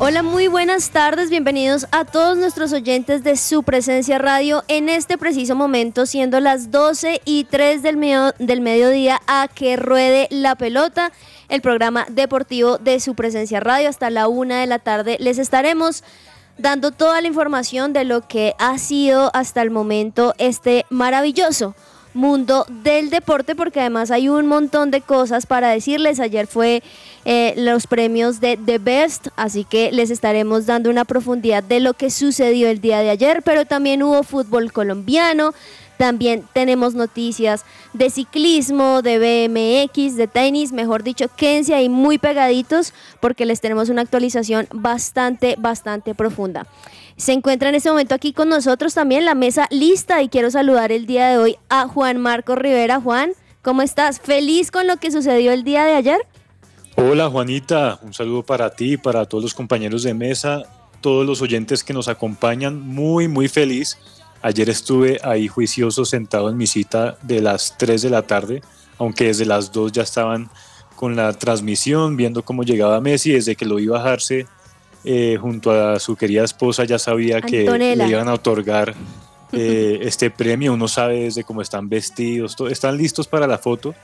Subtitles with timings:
[0.00, 5.18] Hola, muy buenas tardes, bienvenidos a todos nuestros oyentes de su presencia radio en este
[5.18, 10.54] preciso momento, siendo las 12 y 3 del, medio- del mediodía a que ruede la
[10.54, 11.10] pelota,
[11.48, 13.88] el programa deportivo de su presencia radio.
[13.88, 16.04] Hasta la 1 de la tarde les estaremos
[16.58, 21.74] dando toda la información de lo que ha sido hasta el momento este maravilloso
[22.18, 26.20] mundo del deporte porque además hay un montón de cosas para decirles.
[26.20, 26.82] Ayer fue
[27.24, 31.94] eh, los premios de The Best, así que les estaremos dando una profundidad de lo
[31.94, 35.54] que sucedió el día de ayer, pero también hubo fútbol colombiano.
[35.98, 42.94] También tenemos noticias de ciclismo, de BMX, de tenis, mejor dicho, quédense ahí muy pegaditos
[43.20, 46.68] porque les tenemos una actualización bastante, bastante profunda.
[47.16, 50.92] Se encuentra en este momento aquí con nosotros también la mesa lista y quiero saludar
[50.92, 53.00] el día de hoy a Juan Marco Rivera.
[53.00, 54.20] Juan, ¿cómo estás?
[54.20, 56.20] ¿Feliz con lo que sucedió el día de ayer?
[56.94, 60.62] Hola Juanita, un saludo para ti, para todos los compañeros de mesa,
[61.00, 63.98] todos los oyentes que nos acompañan, muy muy feliz.
[64.42, 68.62] Ayer estuve ahí juicioso sentado en mi cita de las 3 de la tarde,
[68.98, 70.48] aunque desde las 2 ya estaban
[70.94, 74.46] con la transmisión, viendo cómo llegaba Messi, desde que lo vi bajarse
[75.04, 78.94] eh, junto a su querida esposa ya sabía que le iban a otorgar
[79.52, 83.94] eh, este premio, uno sabe desde cómo están vestidos, están listos para la foto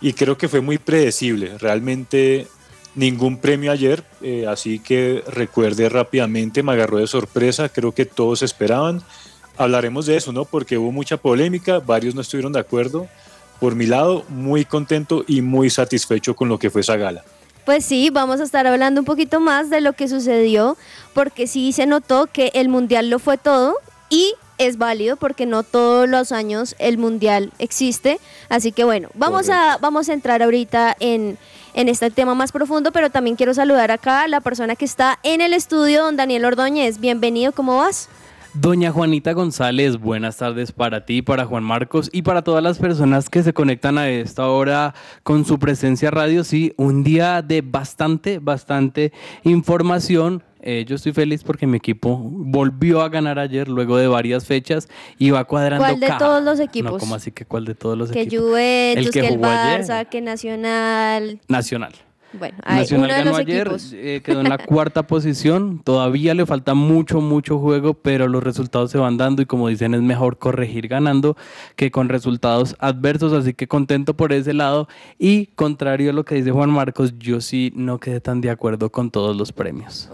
[0.00, 1.58] y creo que fue muy predecible.
[1.58, 2.46] Realmente
[2.94, 8.42] ningún premio ayer, eh, así que recuerde rápidamente, me agarró de sorpresa, creo que todos
[8.42, 9.02] esperaban.
[9.58, 10.44] Hablaremos de eso, ¿no?
[10.44, 13.08] Porque hubo mucha polémica, varios no estuvieron de acuerdo.
[13.60, 17.24] Por mi lado, muy contento y muy satisfecho con lo que fue esa gala.
[17.64, 20.76] Pues sí, vamos a estar hablando un poquito más de lo que sucedió,
[21.14, 23.76] porque sí se notó que el mundial lo fue todo
[24.08, 28.20] y es válido porque no todos los años el mundial existe.
[28.48, 31.38] Así que bueno, vamos a, vamos a entrar ahorita en,
[31.74, 35.18] en este tema más profundo, pero también quiero saludar acá a la persona que está
[35.22, 37.00] en el estudio, don Daniel Ordóñez.
[37.00, 38.08] Bienvenido, ¿cómo vas?
[38.58, 43.28] Doña Juanita González, buenas tardes para ti, para Juan Marcos y para todas las personas
[43.28, 46.42] que se conectan a esta hora con su presencia radio.
[46.42, 49.12] Sí, un día de bastante, bastante
[49.44, 50.42] información.
[50.62, 54.88] Eh, yo estoy feliz porque mi equipo volvió a ganar ayer luego de varias fechas
[55.18, 56.92] y va cuadrando ¿Cuál de todos los equipos?
[56.92, 58.46] No, ¿cómo así que cuál de todos los Que equipos?
[58.46, 59.82] Juventus, El que, que el jugó ayer.
[59.82, 61.40] Barça, que Nacional.
[61.48, 61.92] Nacional.
[62.38, 63.92] Bueno, hay Nacional uno de ganó los ayer, equipos.
[63.94, 65.80] eh, quedó en la cuarta posición.
[65.82, 69.94] Todavía le falta mucho, mucho juego, pero los resultados se van dando y como dicen
[69.94, 71.36] es mejor corregir ganando
[71.76, 73.32] que con resultados adversos.
[73.32, 74.88] Así que contento por ese lado.
[75.18, 78.90] Y contrario a lo que dice Juan Marcos, yo sí no quedé tan de acuerdo
[78.90, 80.08] con todos los premios.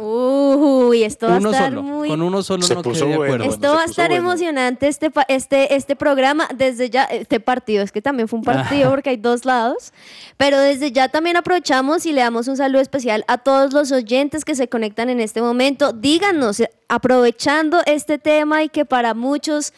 [0.93, 2.09] Uy, esto va a estar solo, muy...
[2.09, 3.35] con uno solo Se no puso quedé de bueno.
[3.35, 3.55] acuerdo.
[3.55, 4.25] Esto va a estar bueno.
[4.25, 8.45] emocionante este, pa- este, este programa desde ya, este partido, es que también fue un
[8.45, 9.93] partido porque hay dos lados,
[10.37, 14.45] pero desde ya también aprovechamos y le damos un saludo especial a todos los oyentes
[14.45, 15.93] que se conectan en este momento.
[15.93, 19.73] Díganos, aprovechando este tema y que para muchos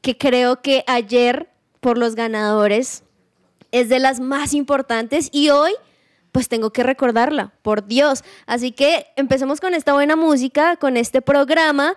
[0.00, 1.50] que creo que ayer
[1.80, 3.02] por los ganadores
[3.72, 5.72] es de las más importantes y hoy
[6.32, 8.22] pues tengo que recordarla, por Dios.
[8.44, 11.94] Así que empecemos con esta buena música, con este programa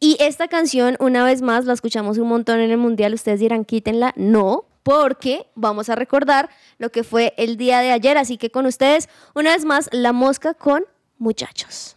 [0.00, 3.66] y esta canción una vez más la escuchamos un montón en el mundial, ustedes dirán
[3.66, 8.50] quítenla, no, porque vamos a recordar lo que fue el día de ayer, así que
[8.50, 10.84] con ustedes una vez más la mosca con
[11.18, 11.96] muchachos.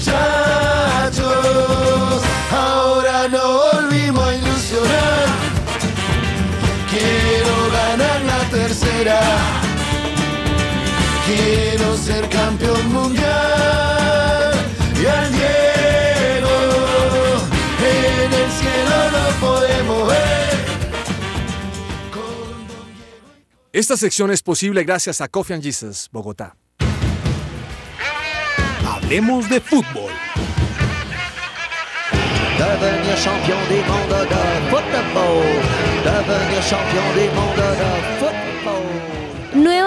[0.00, 1.22] Muchachos,
[2.50, 5.26] ahora no volvimos a ilusionar.
[6.88, 9.20] Quiero ganar la tercera.
[11.26, 14.52] Quiero ser campeón mundial.
[15.02, 16.48] Y al Diego
[17.84, 20.60] en el cielo lo podemos ver.
[23.70, 26.56] Esta sección es posible gracias a Coffee and Jesus, Bogotá.
[29.10, 30.12] Hablemos de fútbol.
[32.56, 35.42] Devenir champion du monde de football.
[36.04, 38.39] Devenir champion du monde de football.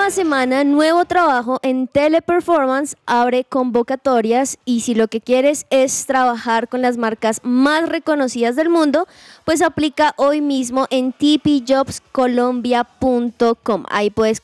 [0.03, 6.67] Nueva semana, nuevo trabajo en Teleperformance, abre convocatorias y si lo que quieres es trabajar
[6.67, 9.07] con las marcas más reconocidas del mundo,
[9.45, 13.85] pues aplica hoy mismo en tpjobscolombia.com.
[13.89, 14.41] Ahí puedes,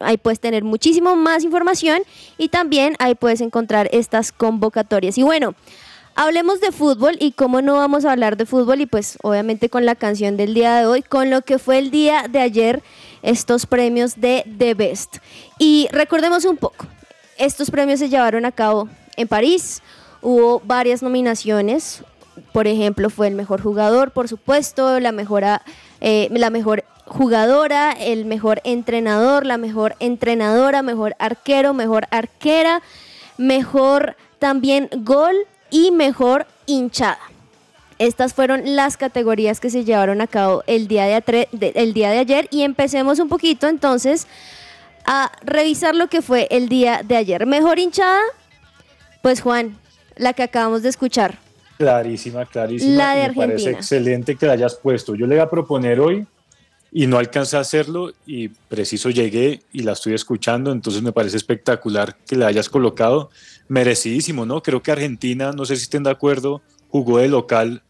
[0.00, 2.02] ahí puedes tener muchísimo más información
[2.36, 5.16] y también ahí puedes encontrar estas convocatorias.
[5.16, 5.54] Y bueno,
[6.20, 9.86] Hablemos de fútbol y cómo no vamos a hablar de fútbol y pues obviamente con
[9.86, 12.82] la canción del día de hoy, con lo que fue el día de ayer,
[13.22, 15.18] estos premios de The Best.
[15.58, 16.86] Y recordemos un poco,
[17.36, 19.82] estos premios se llevaron a cabo en París,
[20.22, 22.02] hubo varias nominaciones,
[22.52, 25.44] por ejemplo fue el mejor jugador, por supuesto, la mejor,
[26.00, 32.82] eh, la mejor jugadora, el mejor entrenador, la mejor entrenadora, mejor arquero, mejor arquera,
[33.38, 35.34] mejor también gol
[35.70, 37.18] y mejor hinchada.
[37.98, 42.18] Estas fueron las categorías que se llevaron a cabo el día de, el día de
[42.18, 44.28] ayer y empecemos un poquito entonces
[45.04, 47.44] a revisar lo que fue el día de ayer.
[47.46, 48.20] Mejor hinchada,
[49.20, 49.76] pues Juan,
[50.16, 51.38] la que acabamos de escuchar.
[51.76, 52.94] Clarísima, clarísima.
[52.94, 53.78] La de y me parece Argentina.
[53.78, 55.14] excelente que la hayas puesto.
[55.16, 56.26] Yo le iba a proponer hoy
[56.92, 61.36] y no alcancé a hacerlo y preciso llegué y la estoy escuchando, entonces me parece
[61.36, 63.30] espectacular que la hayas colocado.
[63.66, 64.62] Merecidísimo, ¿no?
[64.62, 67.82] Creo que Argentina, no sé si estén de acuerdo, jugó de local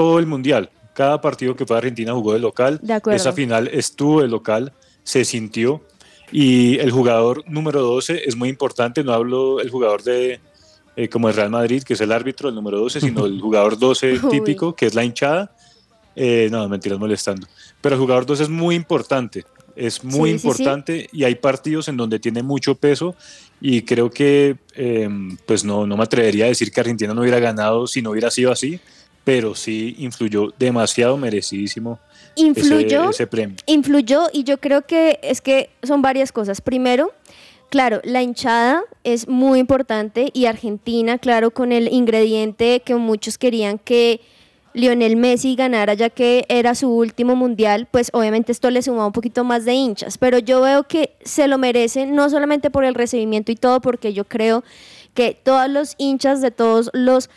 [0.00, 0.70] todo el mundial.
[0.94, 2.80] Cada partido que fue Argentina jugó de local.
[2.82, 2.98] De.
[3.14, 5.82] Esa final estuvo de local, se sintió.
[6.32, 10.40] Y el jugador número 12 es muy importante, no hablo el jugador de
[10.96, 13.78] eh, como el Real Madrid, que es el árbitro, el número 12, sino el jugador
[13.78, 14.30] 12 Uy.
[14.30, 15.54] típico, que es la hinchada.
[16.16, 17.46] Eh, no, mentiras molestando.
[17.82, 19.44] Pero el jugador 12 es muy importante,
[19.76, 20.46] es muy Sí, sí, sí.
[20.46, 23.14] importante y hay partidos en donde tiene mucho peso
[23.60, 25.08] y creo que eh,
[25.46, 28.30] pues no, no me atrevería a decir que Argentina no hubiera ganado si no hubiera
[28.30, 28.80] sido así,
[29.32, 31.98] pero sí influyó demasiado merecidísimo
[32.36, 33.56] ese- Influyó, ese premio.
[33.66, 36.60] influyó y yo creo que es que son varias cosas.
[36.60, 37.12] Primero,
[37.68, 43.78] claro, la hinchada es muy importante y Argentina, claro, con el ingrediente que muchos querían
[43.78, 44.20] que
[44.72, 49.12] Lionel Messi ganara ya que era su último mundial, pues obviamente esto le sumaba un
[49.12, 52.94] poquito más de hinchas, pero yo veo que se lo merece no solamente por el
[52.94, 54.62] recibimiento y todo, porque yo creo
[55.12, 57.30] que todos los hinchas de todos los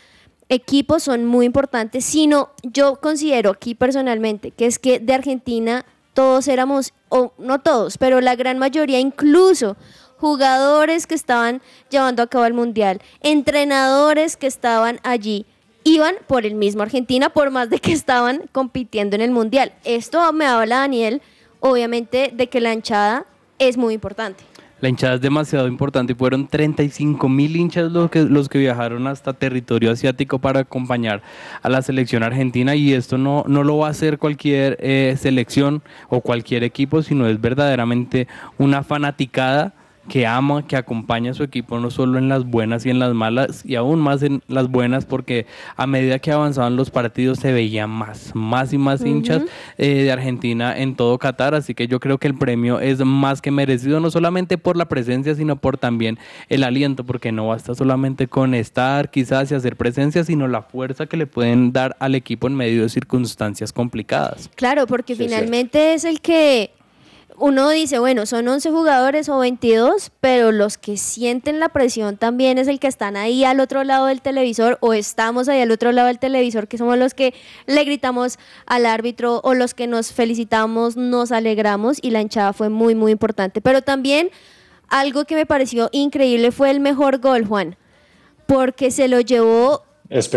[0.48, 6.48] equipos son muy importantes, sino yo considero aquí personalmente que es que de Argentina todos
[6.48, 9.76] éramos, o no todos, pero la gran mayoría incluso
[10.18, 15.44] jugadores que estaban llevando a cabo el mundial, entrenadores que estaban allí,
[15.82, 19.72] iban por el mismo Argentina, por más de que estaban compitiendo en el mundial.
[19.84, 21.20] Esto me habla Daniel,
[21.60, 23.26] obviamente, de que la hinchada
[23.58, 24.44] es muy importante.
[24.84, 29.32] La hinchada es demasiado importante fueron 35 mil hinchas los que, los que viajaron hasta
[29.32, 31.22] territorio asiático para acompañar
[31.62, 35.82] a la selección argentina y esto no, no lo va a hacer cualquier eh, selección
[36.10, 39.72] o cualquier equipo, sino es verdaderamente una fanaticada
[40.08, 43.14] que ama, que acompaña a su equipo no solo en las buenas y en las
[43.14, 45.46] malas y aún más en las buenas porque
[45.76, 49.42] a medida que avanzaban los partidos se veían más, más y más hinchas
[49.78, 53.40] eh, de Argentina en todo Qatar, así que yo creo que el premio es más
[53.40, 56.18] que merecido, no solamente por la presencia, sino por también
[56.48, 61.06] el aliento, porque no basta solamente con estar quizás y hacer presencia, sino la fuerza
[61.06, 64.50] que le pueden dar al equipo en medio de circunstancias complicadas.
[64.54, 66.70] Claro, porque Sí, es finalmente es el que
[67.36, 72.58] uno dice, bueno, son 11 jugadores o 22, pero los que sienten la presión también
[72.58, 75.90] es el que están ahí al otro lado del televisor o estamos ahí al otro
[75.90, 77.34] lado del televisor, que somos los que
[77.66, 82.68] le gritamos al árbitro o los que nos felicitamos, nos alegramos y la hinchada fue
[82.68, 83.60] muy, muy importante.
[83.60, 84.30] Pero también
[84.88, 87.76] algo que me pareció increíble fue el mejor gol, Juan,
[88.46, 89.82] porque se lo llevó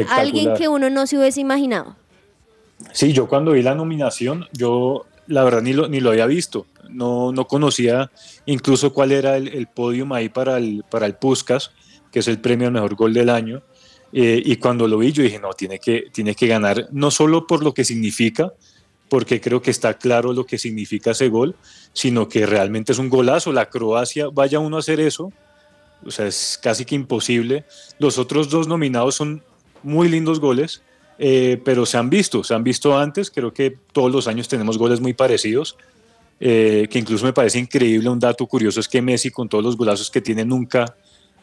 [0.09, 1.95] alguien que uno no se hubiese imaginado.
[2.91, 6.65] Sí, yo cuando vi la nominación, yo la verdad ni lo, ni lo había visto.
[6.89, 8.11] No, no conocía
[8.45, 11.71] incluso cuál era el, el podium ahí para el, para el Puskas,
[12.11, 13.61] que es el premio al mejor gol del año.
[14.13, 17.45] Eh, y cuando lo vi, yo dije, no, tiene que, tiene que ganar, no solo
[17.45, 18.53] por lo que significa,
[19.09, 21.55] porque creo que está claro lo que significa ese gol,
[21.93, 23.51] sino que realmente es un golazo.
[23.51, 25.31] La Croacia, vaya uno a hacer eso,
[26.05, 27.65] o sea, es casi que imposible.
[27.99, 29.43] Los otros dos nominados son
[29.83, 30.81] muy lindos goles,
[31.19, 33.31] eh, pero se han visto, se han visto antes.
[33.31, 35.77] Creo que todos los años tenemos goles muy parecidos.
[36.39, 39.77] Eh, que incluso me parece increíble, un dato curioso es que Messi con todos los
[39.77, 40.95] golazos que tiene nunca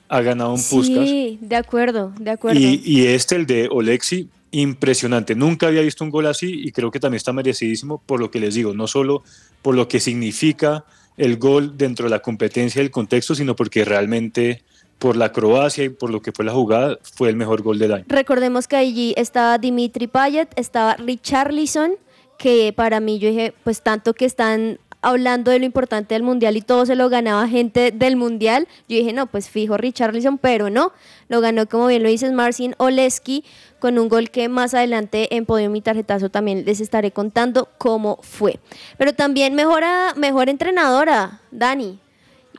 [0.09, 1.09] ha ganado un Puskas.
[1.09, 2.61] Sí, de acuerdo, de acuerdo.
[2.61, 5.35] Y, y este, el de Olexi, impresionante.
[5.35, 8.39] Nunca había visto un gol así y creo que también está merecidísimo por lo que
[8.39, 9.25] les digo, no solo
[9.63, 10.85] por lo que significa
[11.17, 14.63] el gol dentro de la competencia y el contexto, sino porque realmente
[14.99, 17.93] por la Croacia y por lo que fue la jugada, fue el mejor gol del
[17.93, 18.05] año.
[18.09, 21.93] Recordemos que allí estaba Dimitri Payet, estaba Richarlison,
[22.39, 26.57] que para mí yo dije, pues tanto que están hablando de lo importante del mundial
[26.57, 30.71] y todo se lo ganaba gente del mundial, yo dije, no, pues fijo Richarlison, pero
[30.71, 30.93] no,
[31.29, 33.45] lo ganó como bien lo dices Marcin Oleski
[33.79, 38.19] con un gol que más adelante en Podio Mi Tarjetazo también les estaré contando cómo
[38.23, 38.59] fue.
[38.97, 41.99] Pero también mejora, mejor entrenadora, Dani.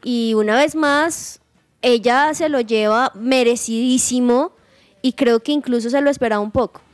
[0.03, 1.39] Y una vez más,
[1.81, 4.51] ella se lo lleva merecidísimo
[5.01, 6.84] y creo que incluso se lo esperaba un poco.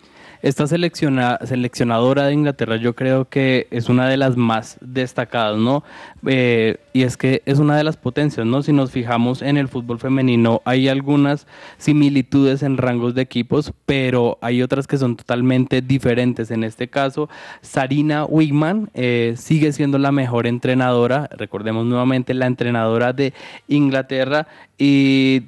[0.42, 5.84] Esta selecciona- seleccionadora de Inglaterra yo creo que es una de las más destacadas, ¿no?
[6.26, 8.64] Eh, y es que es una de las potencias, ¿no?
[8.64, 11.46] Si nos fijamos en el fútbol femenino, hay algunas
[11.78, 16.50] similitudes en rangos de equipos, pero hay otras que son totalmente diferentes.
[16.50, 17.30] En este caso,
[17.62, 23.34] Sarina Wigman eh, sigue siendo la mejor entrenadora, recordemos nuevamente la entrenadora de
[23.68, 25.44] Inglaterra y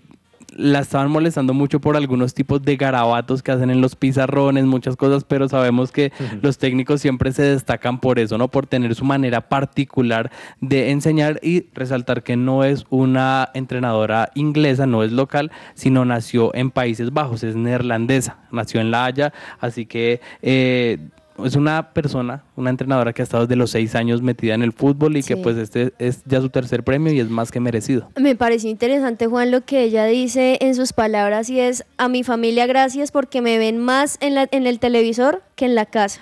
[0.55, 4.95] la estaban molestando mucho por algunos tipos de garabatos que hacen en los pizarrones, muchas
[4.95, 8.47] cosas, pero sabemos que los técnicos siempre se destacan por eso, ¿no?
[8.47, 10.31] Por tener su manera particular
[10.61, 16.53] de enseñar y resaltar que no es una entrenadora inglesa, no es local, sino nació
[16.55, 20.21] en Países Bajos, es neerlandesa, nació en La Haya, así que...
[20.41, 20.97] eh,
[21.45, 24.73] es una persona, una entrenadora que ha estado desde los seis años metida en el
[24.73, 28.09] fútbol y que pues este es ya su tercer premio y es más que merecido.
[28.19, 32.23] Me pareció interesante, Juan, lo que ella dice en sus palabras y es, a mi
[32.23, 36.21] familia gracias porque me ven más en, la, en el televisor que en la casa.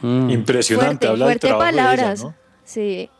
[0.00, 0.30] Mm.
[0.30, 2.22] Impresionante, fuerte, habla del trabajo de ella, palabras.
[2.22, 2.34] ¿no?
[2.64, 3.10] Sí.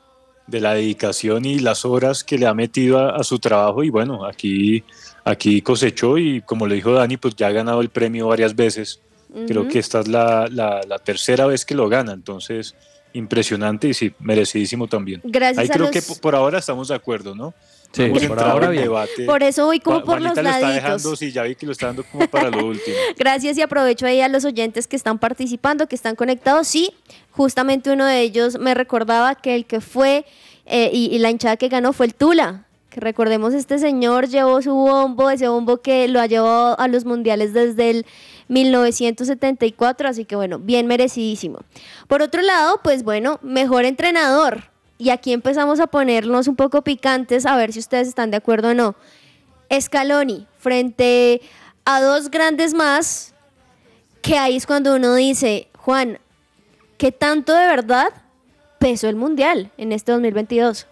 [0.46, 3.90] de la dedicación y las horas que le ha metido a, a su trabajo y
[3.90, 4.84] bueno, aquí,
[5.24, 9.00] aquí cosechó y como le dijo Dani, pues ya ha ganado el premio varias veces.
[9.46, 12.74] Creo que esta es la, la- la tercera vez que lo gana, entonces
[13.14, 15.20] impresionante y sí, merecidísimo también.
[15.24, 17.52] Gracias Ahí a creo los- que po- por ahora estamos de acuerdo, ¿no?
[17.92, 18.84] Sí, por ahora en bien.
[18.84, 19.26] debate.
[19.26, 20.82] Por eso voy como por los Juanita lo está laditos.
[20.82, 22.96] dejando, sí, ya vi que lo está dando como para lo último.
[23.18, 26.68] Gracias y aprovecho ahí a los oyentes que están participando, que están conectados.
[26.68, 26.94] Sí,
[27.32, 30.24] justamente uno de ellos me recordaba que el que fue
[30.64, 32.64] eh, y, y la hinchada que ganó fue el Tula.
[32.92, 37.06] Que recordemos, este señor llevó su bombo, ese bombo que lo ha llevado a los
[37.06, 38.06] mundiales desde el
[38.48, 41.60] 1974, así que bueno, bien merecidísimo.
[42.06, 44.64] Por otro lado, pues bueno, mejor entrenador.
[44.98, 48.68] Y aquí empezamos a ponernos un poco picantes a ver si ustedes están de acuerdo
[48.68, 48.94] o no.
[49.80, 51.40] Scaloni frente
[51.86, 53.34] a dos grandes más,
[54.20, 56.18] que ahí es cuando uno dice, Juan,
[56.98, 58.10] ¿qué tanto de verdad
[58.78, 60.86] pesó el Mundial en este 2022?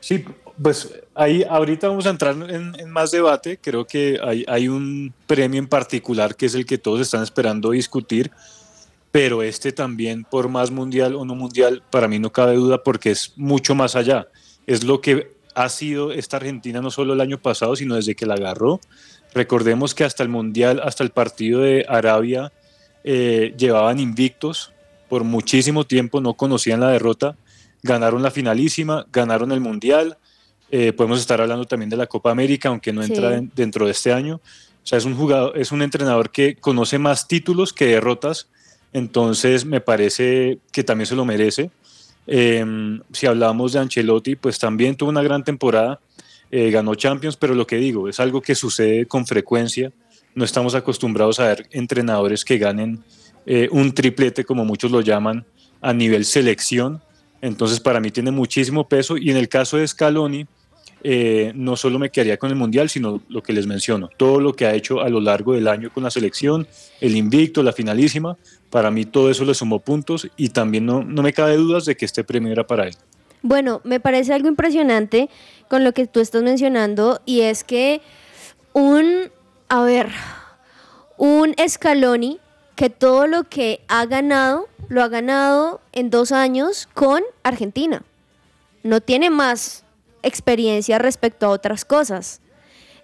[0.00, 0.26] Sí,
[0.60, 3.58] pues ahí ahorita vamos a entrar en, en más debate.
[3.60, 7.70] Creo que hay, hay un premio en particular que es el que todos están esperando
[7.70, 8.30] discutir,
[9.10, 13.10] pero este también, por más mundial o no mundial, para mí no cabe duda porque
[13.10, 14.28] es mucho más allá.
[14.66, 18.26] Es lo que ha sido esta Argentina no solo el año pasado, sino desde que
[18.26, 18.80] la agarró.
[19.34, 22.52] Recordemos que hasta el mundial, hasta el partido de Arabia,
[23.04, 24.72] eh, llevaban invictos
[25.08, 27.36] por muchísimo tiempo, no conocían la derrota,
[27.82, 30.16] ganaron la finalísima, ganaron el mundial.
[30.72, 33.12] Eh, podemos estar hablando también de la Copa América, aunque no Sí.
[33.12, 34.36] entra en- dentro de este año.
[34.36, 38.48] O sea, es un jugador, es un entrenador que conoce más títulos que derrotas,
[38.92, 41.70] entonces me parece que también se lo merece.
[42.26, 42.64] Eh,
[43.12, 46.00] si hablamos de Ancelotti, pues también tuvo una gran temporada,
[46.50, 49.92] eh, ganó Champions, pero lo que digo, es algo que sucede con frecuencia.
[50.34, 53.00] No estamos acostumbrados a ver entrenadores que ganen
[53.44, 55.44] eh, un triplete, como muchos lo llaman,
[55.80, 57.02] a nivel selección.
[57.40, 59.16] Entonces, para mí tiene muchísimo peso.
[59.16, 60.46] Y en el caso de Scaloni,
[61.04, 64.54] eh, no solo me quedaría con el Mundial, sino lo que les menciono, todo lo
[64.54, 66.66] que ha hecho a lo largo del año con la selección,
[67.00, 68.36] el invicto, la finalísima,
[68.70, 71.96] para mí todo eso le sumó puntos y también no, no me cabe dudas de
[71.96, 72.94] que este premio era para él.
[73.42, 75.28] Bueno, me parece algo impresionante
[75.68, 78.00] con lo que tú estás mencionando y es que
[78.72, 79.30] un,
[79.68, 80.08] a ver,
[81.18, 82.38] un Scaloni
[82.76, 88.02] que todo lo que ha ganado, lo ha ganado en dos años con Argentina.
[88.82, 89.84] no tiene más
[90.22, 92.40] experiencia respecto a otras cosas.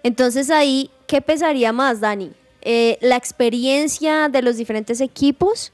[0.03, 2.31] Entonces ahí, ¿qué pesaría más, Dani?
[2.61, 5.71] Eh, ¿La experiencia de los diferentes equipos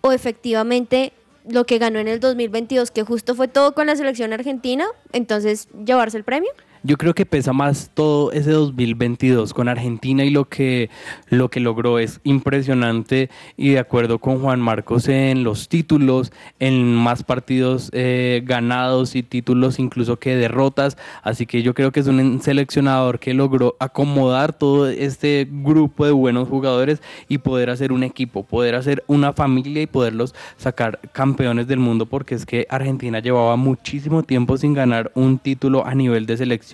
[0.00, 1.12] o efectivamente
[1.48, 5.68] lo que ganó en el 2022, que justo fue todo con la selección argentina, entonces
[5.84, 6.50] llevarse el premio?
[6.84, 10.90] Yo creo que pesa más todo ese 2022 con Argentina y lo que,
[11.28, 16.92] lo que logró es impresionante y de acuerdo con Juan Marcos en los títulos, en
[16.92, 20.96] más partidos eh, ganados y títulos incluso que derrotas.
[21.22, 26.10] Así que yo creo que es un seleccionador que logró acomodar todo este grupo de
[26.10, 31.68] buenos jugadores y poder hacer un equipo, poder hacer una familia y poderlos sacar campeones
[31.68, 36.26] del mundo porque es que Argentina llevaba muchísimo tiempo sin ganar un título a nivel
[36.26, 36.71] de selección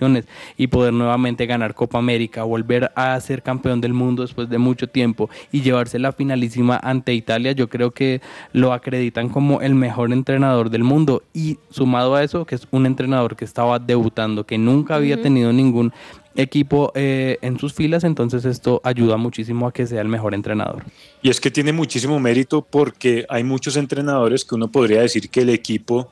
[0.57, 4.87] y poder nuevamente ganar Copa América, volver a ser campeón del mundo después de mucho
[4.87, 8.21] tiempo y llevarse la finalísima ante Italia, yo creo que
[8.53, 12.85] lo acreditan como el mejor entrenador del mundo y sumado a eso que es un
[12.85, 15.91] entrenador que estaba debutando, que nunca había tenido ningún
[16.35, 20.83] equipo eh, en sus filas, entonces esto ayuda muchísimo a que sea el mejor entrenador.
[21.21, 25.41] Y es que tiene muchísimo mérito porque hay muchos entrenadores que uno podría decir que
[25.41, 26.09] el equipo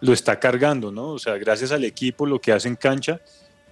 [0.00, 1.08] lo está cargando, ¿no?
[1.08, 3.20] O sea, gracias al equipo, lo que hace en cancha,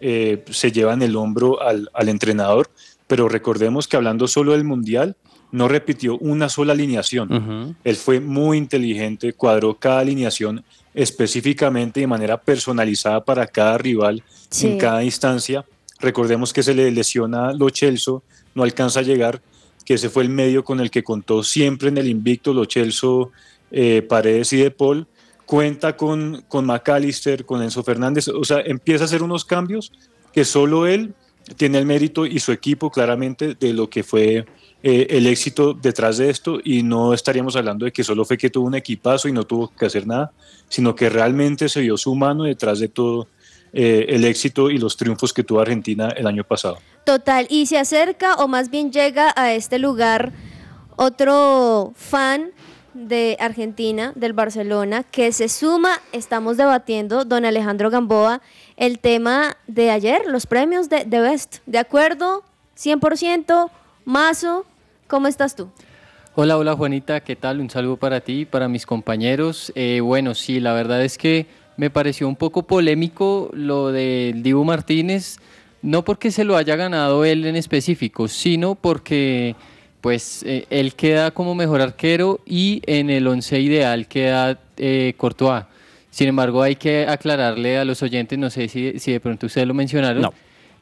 [0.01, 2.71] eh, se lleva en el hombro al, entrenador,
[3.07, 5.17] pero recordemos que hablando solo del Mundial,
[5.53, 7.77] no repitió una sola alineación.
[7.85, 14.23] Él fue muy inteligente, cuadró cada alineación específicamente de manera personalizada para cada rival
[14.61, 15.65] en cada instancia.
[16.01, 18.23] Recordemos que se le lesiona Lo Chelso,
[18.55, 19.41] no alcanza a llegar,
[19.85, 23.31] que ese fue el medio con el que contó siempre en el invicto Lo Chelso,
[23.71, 25.07] eh, Paredes y De Paul
[25.47, 29.93] cuenta con, con McAllister, con Enzo Fernández, o sea, empieza a hacer unos cambios
[30.33, 31.15] que solo él
[31.57, 34.45] tiene el mérito y su equipo claramente de lo que fue
[34.83, 36.59] eh, el éxito detrás de esto.
[36.63, 39.69] Y no estaríamos hablando de que solo fue que tuvo un equipazo y no tuvo
[39.69, 40.33] que hacer nada,
[40.69, 43.29] sino que realmente se vio su mano detrás de todo
[43.73, 46.79] eh, el éxito y los triunfos que tuvo Argentina el año pasado.
[47.05, 50.33] Total, y se acerca o más bien llega a este lugar
[50.97, 52.53] otro fan
[52.97, 58.41] de Argentina, del Barcelona, que se suma, estamos debatiendo, don Alejandro Gamboa,
[58.77, 61.59] el tema de ayer, los premios de, Best.
[61.67, 62.43] ¿De acuerdo?
[62.79, 63.71] 100%.
[64.07, 64.65] Mazo,
[65.09, 65.69] ¿cómo estás tú?
[66.35, 67.61] Hola, hola Juanita, ¿qué tal?
[67.61, 69.73] Un saludo para ti, para mis compañeros.
[69.75, 74.65] Eh, bueno, sí, la verdad es que me pareció un poco polémico lo del Dibu
[74.65, 75.39] Martínez,
[75.83, 79.55] no porque se lo haya ganado él en específico, sino porque
[80.07, 85.65] pues eh, él queda como mejor arquero y en el once ideal queda eh, Courtois.
[86.11, 89.75] Sin embargo, hay que aclararle a los oyentes, no sé si, de pronto ustedes lo
[89.75, 90.31] mencionaron,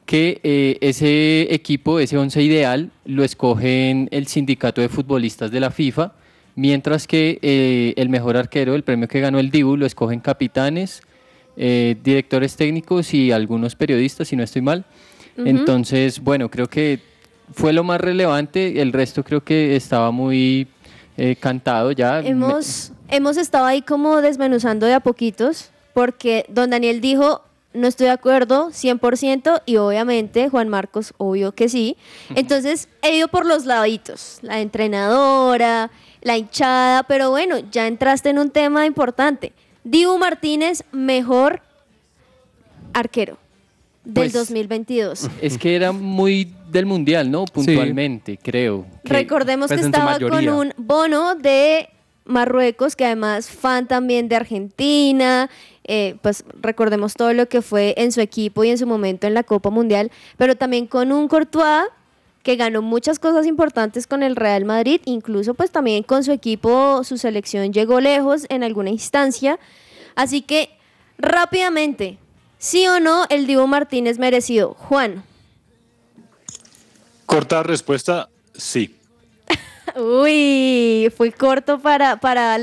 [0.05, 5.71] que eh, ese equipo, ese once ideal, lo escogen el sindicato de futbolistas de la
[5.71, 6.13] FIFA,
[6.55, 11.01] mientras que el mejor arquero, el premio que ganó el Dibu, lo escogen capitanes,
[11.57, 14.85] directores técnicos y algunos periodistas, si no estoy mal.
[15.39, 17.14] Entonces, bueno, creo que
[17.55, 20.67] fue lo más relevante, el resto creo que estaba muy
[21.17, 22.21] eh, cantado ya.
[22.21, 28.07] Hemos, hemos estado ahí como desmenuzando de a poquitos, porque don Daniel dijo, no estoy
[28.07, 31.97] de acuerdo 100% y obviamente Juan Marcos, obvio que sí.
[32.35, 35.91] Entonces he ido por los laditos, la entrenadora,
[36.23, 39.53] la hinchada, pero bueno, ya entraste en un tema importante.
[39.85, 41.63] Dibu Martínez, mejor
[42.93, 43.39] arquero
[44.05, 45.21] del 2022.
[45.21, 47.45] Pues, es que era muy del mundial, ¿no?
[47.47, 48.87] Puntualmente, creo.
[49.05, 51.89] Recordemos que estaba con un bono de
[52.25, 55.51] Marruecos, que además fan también de Argentina,
[55.85, 59.35] eh, pues recordemos todo lo que fue en su equipo y en su momento en
[59.35, 61.89] la Copa Mundial, pero también con un Courtois
[62.43, 67.05] que ganó muchas cosas importantes con el Real Madrid, incluso pues también con su equipo,
[67.05, 69.59] su selección llegó lejos en alguna instancia,
[70.15, 70.71] así que
[71.19, 72.19] rápidamente,
[72.65, 74.73] ¿Sí o no el Divo Martínez merecido?
[74.73, 75.23] Juan.
[77.27, 78.97] Corta respuesta, sí.
[80.01, 82.57] Uy, fue corto para, para,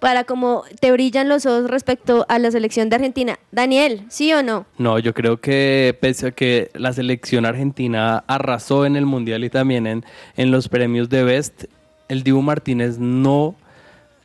[0.00, 3.38] para como te brillan los ojos respecto a la selección de Argentina.
[3.52, 4.66] Daniel, ¿sí o no?
[4.76, 9.50] No, yo creo que pese a que la selección argentina arrasó en el Mundial y
[9.50, 10.04] también en,
[10.36, 11.66] en los premios de Best,
[12.08, 13.54] el Dibu Martínez no,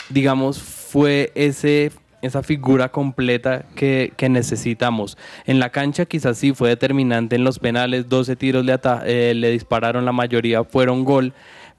[0.09, 1.91] digamos, fue ese
[2.23, 5.17] esa figura completa que, necesitamos.
[5.45, 9.51] En la cancha quizás sí fue determinante en los penales, 12 tiros le, eh, le
[9.51, 11.33] dispararon, la mayoría fueron gol,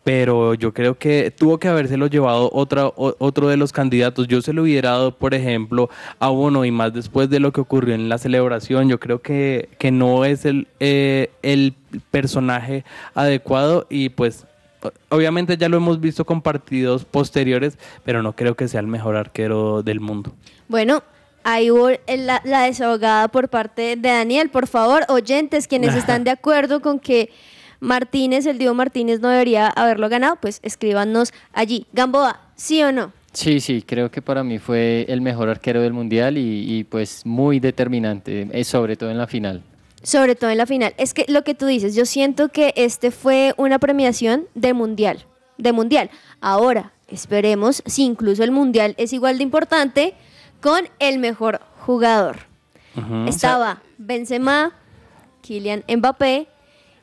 [0.05, 4.29] pero yo creo que tuvo que habérselo llevado otra, otro de los candidatos.
[4.29, 7.63] Yo se lo hubiera dado, por ejemplo, a uno y más después de lo que
[7.63, 8.91] ocurrió en la celebración.
[8.91, 11.75] Yo creo que, que no es el, eh, el
[12.11, 14.47] personaje adecuado y pues
[15.09, 19.17] obviamente ya lo hemos visto con partidos posteriores, pero no creo que sea el mejor
[19.17, 20.35] arquero del mundo.
[20.69, 21.03] Bueno,
[21.47, 24.49] Ahí hubo la, la desahogada por parte de Daniel.
[24.49, 27.29] Por favor, oyentes, quienes están de acuerdo con que
[27.81, 31.87] Martínez, el Diego Martínez, no debería haberlo ganado, pues escríbanos allí.
[31.93, 33.13] Gamboa, ¿sí o no?
[33.35, 37.27] Sí, sí, creo que para mí fue el mejor arquero del mundial y, y, pues
[37.27, 39.63] muy determinante, eh, sobre todo en la final.
[40.05, 40.95] Sobre todo en la final.
[40.99, 45.27] Es que lo que tú dices, yo siento que este fue una premiación de mundial,
[45.59, 46.11] de mundial.
[46.41, 50.15] Ahora, esperemos si incluso el mundial es igual de importante
[50.61, 52.37] con el mejor jugador.
[53.27, 54.73] Estaba Benzema,
[55.43, 56.47] Kylian Mbappé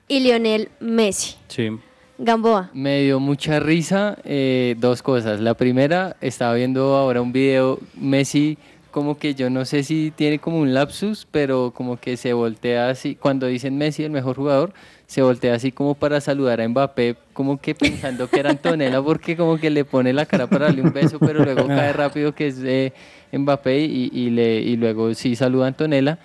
[0.08, 1.36] y Lionel Messi.
[1.50, 1.70] Sí.
[2.18, 2.70] Gamboa.
[2.74, 5.40] Me dio mucha risa eh, dos cosas.
[5.40, 8.58] La primera, estaba viendo ahora un video, Messi
[8.92, 12.90] como que yo no sé si tiene como un lapsus, pero como que se voltea
[12.90, 14.74] así, cuando dicen Messi el mejor jugador,
[15.08, 19.36] se voltea así como para saludar a Mbappé, como que pensando que era Antonella, porque
[19.36, 22.48] como que le pone la cara para darle un beso, pero luego cae rápido que
[22.48, 22.94] es eh,
[23.34, 26.20] Mbappé y, y le, y luego sí saluda a Antonella.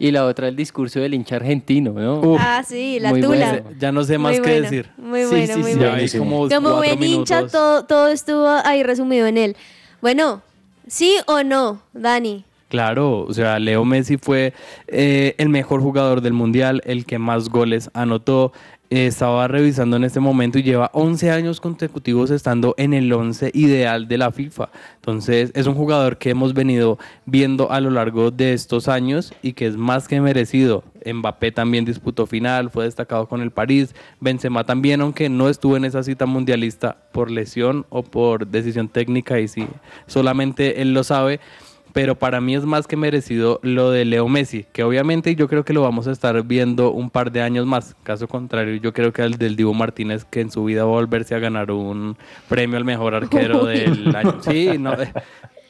[0.00, 2.20] Y la otra, el discurso del hincha argentino, ¿no?
[2.20, 3.60] Uf, Ah, sí, la Muy tula.
[3.62, 3.70] bueno.
[3.80, 4.90] ya no sé más Muy qué buena, decir.
[4.96, 6.06] Muy Sí, bueno, sí, muy sí, bueno.
[6.08, 6.18] Sí.
[6.18, 7.50] como Como buen hincha, minutos.
[7.50, 9.56] todo, todo estuvo ahí resumido en él.
[10.00, 10.40] Bueno,
[10.88, 12.44] ¿sí o no, Dani?
[12.68, 14.52] Claro, o sea, Leo Messi fue
[14.88, 18.52] eh, el mejor jugador del mundial, el que más goles anotó.
[18.90, 24.08] Estaba revisando en este momento y lleva 11 años consecutivos estando en el 11 ideal
[24.08, 24.70] de la FIFA.
[24.96, 29.52] Entonces, es un jugador que hemos venido viendo a lo largo de estos años y
[29.52, 30.84] que es más que merecido.
[31.04, 33.94] Mbappé también disputó final, fue destacado con el París.
[34.20, 39.38] Benzema también, aunque no estuvo en esa cita mundialista por lesión o por decisión técnica,
[39.38, 39.66] y sí,
[40.06, 41.40] solamente él lo sabe
[41.98, 45.64] pero para mí es más que merecido lo de Leo Messi, que obviamente yo creo
[45.64, 47.96] que lo vamos a estar viendo un par de años más.
[48.04, 50.92] Caso contrario, yo creo que el del Divo Martínez, que en su vida va a
[50.92, 52.16] volverse a ganar un
[52.48, 54.36] premio al mejor arquero del año.
[54.42, 54.92] Sí, no,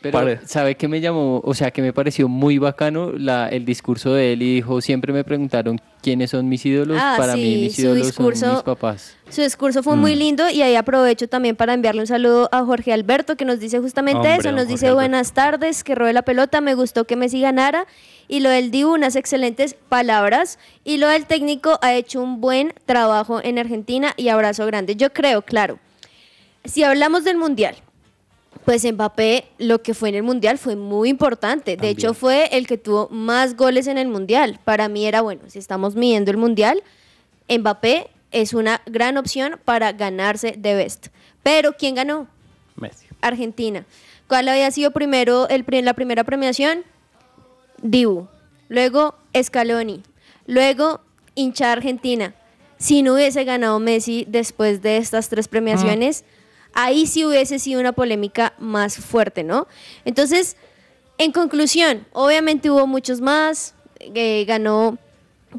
[0.00, 1.40] Pero, pare- ¿sabe qué me llamó?
[1.44, 5.12] O sea, que me pareció muy bacano la, el discurso de él y dijo, siempre
[5.12, 6.96] me preguntaron quiénes son mis ídolos.
[7.00, 9.16] Ah, Para sí, mí mis ídolos discurso- son mis papás.
[9.28, 12.92] Su discurso fue muy lindo y ahí aprovecho también para enviarle un saludo a Jorge
[12.92, 14.96] Alberto que nos dice justamente Hombre, eso, nos Jorge dice Alberto.
[15.00, 17.86] buenas tardes, que robe la pelota, me gustó que Messi ganara
[18.28, 22.72] y lo del Dibu unas excelentes palabras y lo del técnico ha hecho un buen
[22.86, 24.94] trabajo en Argentina y abrazo grande.
[24.96, 25.78] Yo creo, claro,
[26.64, 27.74] si hablamos del Mundial,
[28.68, 31.78] pues Mbappé lo que fue en el Mundial fue muy importante.
[31.78, 34.60] De hecho, fue el que tuvo más goles en el Mundial.
[34.62, 36.82] Para mí era bueno, si estamos midiendo el Mundial,
[37.48, 41.06] Mbappé es una gran opción para ganarse de Best.
[41.42, 42.28] Pero ¿quién ganó?
[42.76, 43.06] Messi.
[43.22, 43.86] Argentina.
[44.26, 46.84] ¿Cuál había sido primero el, la primera premiación?
[47.80, 48.28] Dibu.
[48.68, 50.02] Luego Scaloni.
[50.46, 51.00] Luego
[51.34, 52.34] hincha Argentina.
[52.76, 56.26] Si no hubiese ganado Messi después de estas tres premiaciones,
[56.78, 59.66] ahí sí hubiese sido una polémica más fuerte, ¿no?
[60.04, 60.56] Entonces,
[61.18, 63.74] en conclusión, obviamente hubo muchos más.
[63.98, 64.96] eh, ganó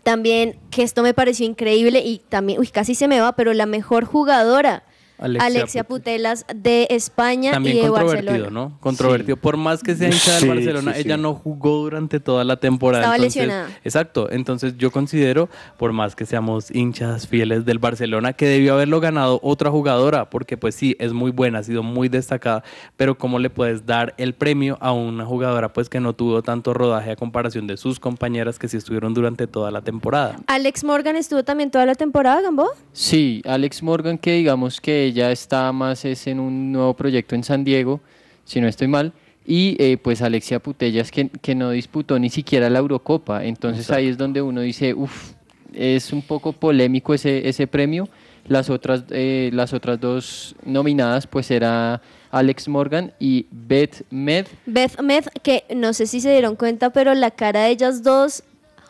[0.04, 3.66] también, que esto me pareció increíble y también, uy, casi se me va, pero la
[3.66, 4.84] mejor jugadora.
[5.20, 8.50] Alexia Alexia, Putelas de España También y de controvertido, Barcelona.
[8.70, 8.78] ¿no?
[8.80, 9.38] Controvertido.
[9.38, 11.08] Por más que sea hincha del Sí, Barcelona, sí, sí.
[11.08, 13.04] ella no jugó durante toda la temporada.
[13.04, 13.70] Estaba entonces- lesionada.
[13.84, 14.32] Exacto.
[14.32, 19.40] Entonces yo considero, por más que seamos hinchas fieles del Barcelona, que debió haberlo ganado
[19.44, 22.64] otra jugadora, porque pues sí, es muy buena, ha sido muy destacada,
[22.98, 26.74] pero ¿cómo le puedes dar el premio a una jugadora pues que no tuvo tanto
[26.74, 30.38] rodaje a comparación de sus compañeras que sí estuvieron durante toda la temporada?
[30.48, 32.68] Alex Morgan estuvo también toda la temporada, Gambo.
[32.94, 37.44] Sí, Alex Morgan, que digamos que ella está más es en un nuevo proyecto en
[37.44, 38.02] San Diego,
[38.46, 39.14] si no estoy mal,
[39.46, 44.08] y eh, pues Alexia Putellas, que, que no disputó ni siquiera la Eurocopa, entonces ahí
[44.08, 45.34] es donde uno dice, uff,
[45.74, 48.10] es un poco polémico ese, ese premio.
[48.48, 54.48] Las otras, eh, las otras dos nominadas pues era Alex Morgan y Beth Med.
[54.66, 58.44] Beth Med, que no sé si se dieron cuenta, pero la cara de ellas dos,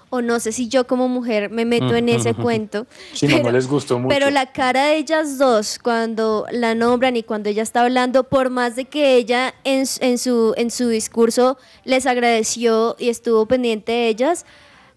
[0.09, 2.87] o no sé si yo como mujer me meto en ese cuento.
[3.13, 4.09] Sí, no, no les gustó mucho.
[4.09, 8.49] Pero la cara de ellas dos, cuando la nombran y cuando ella está hablando, por
[8.49, 13.91] más de que ella en, en su, en su discurso les agradeció y estuvo pendiente
[13.91, 14.45] de ellas,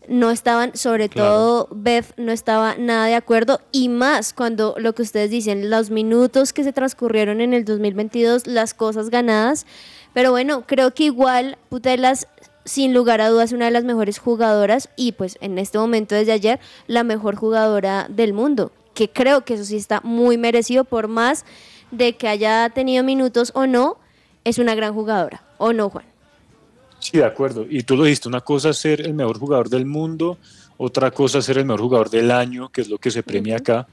[0.08, 1.30] no estaban, sobre Claro.
[1.30, 3.60] todo Beth, no estaba nada de acuerdo.
[3.70, 8.46] Y más cuando lo que ustedes dicen, los minutos que se transcurrieron en el 2022,
[8.48, 9.64] las cosas ganadas.
[10.12, 12.26] Pero bueno, creo que igual Putelas,
[12.64, 16.32] sin lugar a dudas, una de las mejores jugadoras y pues en este momento desde
[16.32, 18.72] ayer, la mejor jugadora del mundo.
[18.94, 21.44] Que creo que eso sí está muy merecido por más
[21.90, 23.98] de que haya tenido minutos o no,
[24.44, 25.42] es una gran jugadora.
[25.58, 26.04] ¿O no, Juan?
[26.98, 27.66] Sí, de acuerdo.
[27.68, 30.38] Y tú lo dijiste, una cosa es ser el mejor jugador del mundo,
[30.76, 33.56] otra cosa es ser el mejor jugador del año, que es lo que se premia
[33.56, 33.86] acá,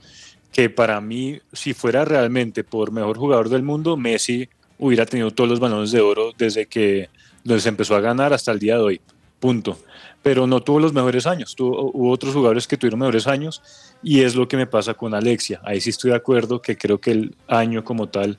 [0.52, 5.50] que para mí, si fuera realmente por mejor jugador del mundo, Messi hubiera tenido todos
[5.50, 7.10] los balones de oro desde que
[7.58, 9.02] se empezó a ganar hasta el día de hoy,
[9.40, 9.78] punto.
[10.22, 13.62] Pero no tuvo los mejores años, tuvo, hubo otros jugadores que tuvieron mejores años
[14.04, 15.62] y es lo que me pasa con Alexia.
[15.64, 18.38] Ahí sí estoy de acuerdo que creo que el año como tal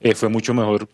[0.00, 0.88] eh, fue mucho mejor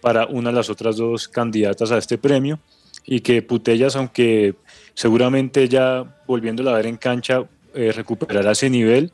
[0.00, 2.58] para una de las otras dos candidatas a este premio
[3.04, 4.54] y que Putellas, aunque
[4.94, 9.12] seguramente ya volviéndola a ver en cancha, eh, recuperará ese nivel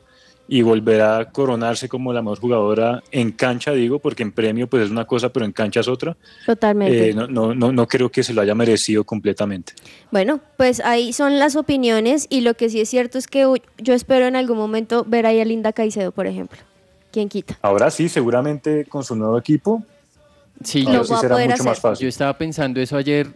[0.51, 4.85] y volverá a coronarse como la mejor jugadora en cancha, digo, porque en premio pues
[4.85, 6.17] es una cosa, pero en cancha es otra.
[6.45, 7.09] Totalmente.
[7.11, 9.73] Eh, no, no, no, no creo que se lo haya merecido completamente.
[10.11, 13.45] Bueno, pues ahí son las opiniones y lo que sí es cierto es que
[13.77, 16.57] yo espero en algún momento ver ahí a Linda Caicedo, por ejemplo.
[17.11, 17.57] ¿Quién quita?
[17.61, 19.83] Ahora sí, seguramente con su nuevo equipo
[20.63, 21.75] Sí, Lo yo, va a será mucho más hacer.
[21.77, 22.03] fácil.
[22.03, 23.27] yo estaba pensando eso ayer,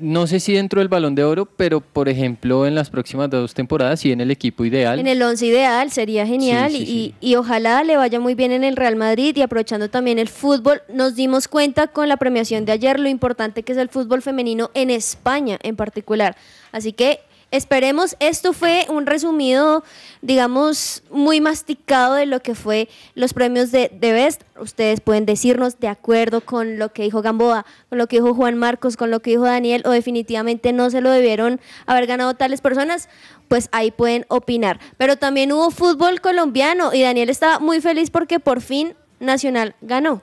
[0.00, 3.54] no sé si dentro del balón de oro, pero por ejemplo en las próximas dos
[3.54, 4.98] temporadas sí en el equipo ideal.
[4.98, 7.14] En el once ideal sería genial Sí, sí, y, sí.
[7.20, 10.82] y ojalá le vaya muy bien en el Real Madrid y aprovechando también el fútbol,
[10.92, 14.70] nos dimos cuenta con la premiación de ayer lo importante que es el fútbol femenino
[14.74, 16.36] en España en particular.
[16.72, 19.84] Así que esperemos, esto fue un resumido,
[20.22, 24.42] digamos, muy masticado de lo que fue los premios de, de Best.
[24.58, 28.56] Ustedes pueden decirnos de acuerdo con lo que dijo Gamboa, con lo que dijo Juan
[28.56, 32.60] Marcos, con lo que dijo Daniel, o definitivamente no se lo debieron haber ganado tales
[32.60, 33.08] personas,
[33.48, 34.78] pues ahí pueden opinar.
[34.96, 40.22] Pero también hubo fútbol colombiano y Daniel estaba muy feliz porque por fin Nacional ganó.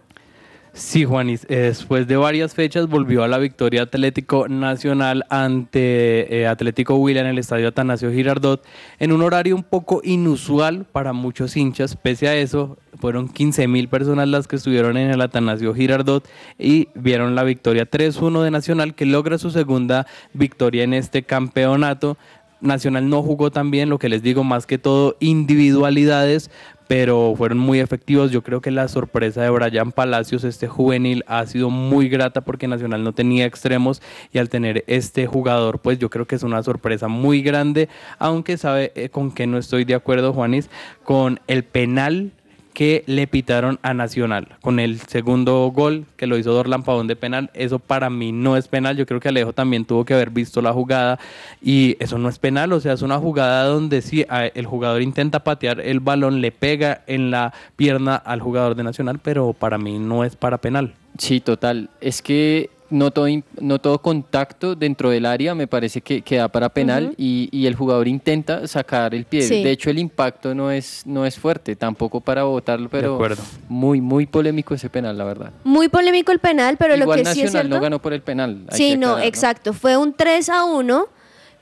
[0.78, 6.98] Sí, Juanis, después de varias fechas volvió a la victoria Atlético Nacional ante eh, Atlético
[6.98, 8.64] Huila en el estadio Atanasio Girardot
[9.00, 11.96] en un horario un poco inusual para muchos hinchas.
[11.96, 16.90] Pese a eso, fueron 15 mil personas las que estuvieron en el Atanasio Girardot y
[16.94, 22.20] vieron la victoria 3-1 de Nacional que logra su segunda victoria en este campeonato.
[22.62, 26.50] Nacional no jugó tan bien, lo que les digo, más que todo individualidades,
[26.88, 28.32] pero fueron muy efectivos.
[28.32, 32.68] Yo creo que la sorpresa de Brian Palacios, este juvenil, ha sido muy grata porque
[32.68, 36.64] Nacional no tenía extremos y al tener este jugador, pues yo creo que es una
[36.64, 40.70] sorpresa muy grande, aunque sabe eh, con qué no estoy de acuerdo, Juanis,
[41.04, 42.32] con el penal
[42.78, 47.16] que le pitaron a Nacional con el segundo gol que lo hizo Dorlan Pavón de
[47.16, 47.50] penal.
[47.56, 48.96] Eso para mí no es penal.
[48.96, 51.18] Yo creo que Alejo también tuvo que haber visto la jugada
[51.60, 52.72] y eso no es penal.
[52.74, 57.02] O sea, es una jugada donde sí el jugador intenta patear el balón, le pega
[57.08, 60.94] en la pierna al jugador de Nacional, pero para mí no es para penal.
[61.18, 61.90] Sí, total.
[62.00, 63.28] Es que no todo,
[63.60, 67.66] no todo contacto dentro del área me parece que, que da para penal y, y
[67.66, 69.42] el jugador intenta sacar el pie.
[69.42, 69.64] Sí.
[69.64, 73.44] De hecho, el impacto no es, no es fuerte, tampoco para botarlo, pero acuerdo.
[73.68, 75.52] muy, muy polémico ese penal, la verdad.
[75.64, 77.76] Muy polémico el penal, pero Igual lo que sí es Nacional cierto...
[77.76, 78.66] no ganó por el penal.
[78.70, 79.74] hay Sí, que no, aclarar, exacto.
[79.74, 81.08] Fue un 3 a 1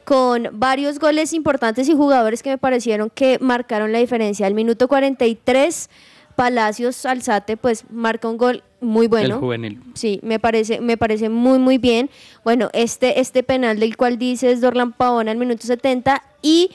[0.04, 4.46] con varios goles importantes y jugadores que me parecieron que marcaron la diferencia.
[4.46, 5.90] Al minuto 43,
[6.36, 9.36] Palacios Alzate pues marca un gol muy bueno.
[9.36, 9.80] El juvenil.
[9.94, 12.10] Sí, me parece, me parece muy, muy bien.
[12.44, 16.70] Bueno, este, este penal del cual dices Dorlan Pavón al minuto 70 y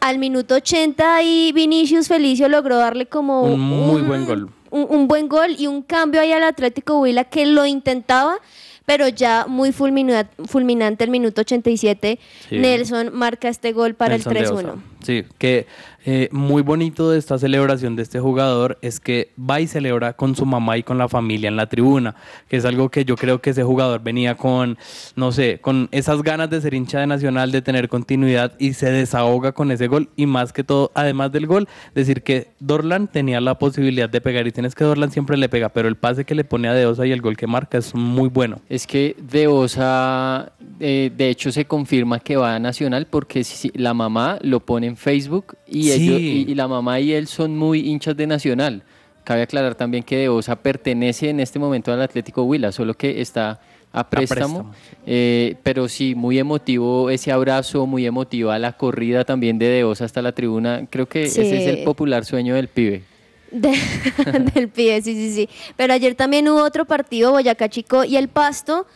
[0.00, 4.50] al minuto 80 y Vinicius Felicio logró darle como Un muy buen gol.
[4.70, 8.36] Un, un buen gol y un cambio ahí al Atlético Huila que lo intentaba,
[8.84, 12.18] pero ya muy fulmina- fulminante el minuto 87.
[12.48, 12.58] Sí.
[12.58, 14.62] Nelson marca este gol para Nelson el Osa.
[14.74, 14.74] 3-1.
[15.02, 15.66] Sí, que
[16.08, 20.36] eh, muy bonito de esta celebración de este jugador es que va y celebra con
[20.36, 22.14] su mamá y con la familia en la tribuna,
[22.48, 24.78] que es algo que yo creo que ese jugador venía con,
[25.16, 28.90] no sé, con esas ganas de ser hincha de Nacional, de tener continuidad y se
[28.92, 33.40] desahoga con ese gol y más que todo, además del gol, decir que Dorlan tenía
[33.40, 36.36] la posibilidad de pegar y tienes que Dorlan siempre le pega, pero el pase que
[36.36, 38.60] le pone a Deosa y el gol que marca es muy bueno.
[38.68, 43.72] Es que De Osa, eh, de hecho, se confirma que va a Nacional porque si-
[43.74, 45.95] la mamá lo pone en Facebook y, Sí.
[45.96, 48.82] Ellos, y, y la mamá y él son muy hinchas de Nacional.
[49.24, 53.20] Cabe aclarar también que De Osa pertenece en este momento al Atlético Huila, solo que
[53.20, 53.60] está
[53.92, 54.70] a préstamo.
[54.70, 54.74] préstamo.
[55.06, 60.04] Eh, pero sí, muy emotivo ese abrazo, muy emotiva la corrida también de De Osa
[60.04, 60.86] hasta la tribuna.
[60.90, 61.40] Creo que Sí.
[61.40, 63.02] ese es el popular sueño del pibe.
[63.50, 63.76] De-
[64.54, 65.48] del pie, sí, sí, sí.
[65.76, 68.86] Pero ayer también hubo otro partido, Boyacá Chico y el Pasto,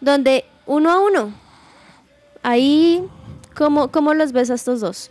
[0.00, 1.32] donde uno a uno.
[2.42, 3.02] Ahí,
[3.56, 5.10] ¿cómo, cómo los ves a estos dos?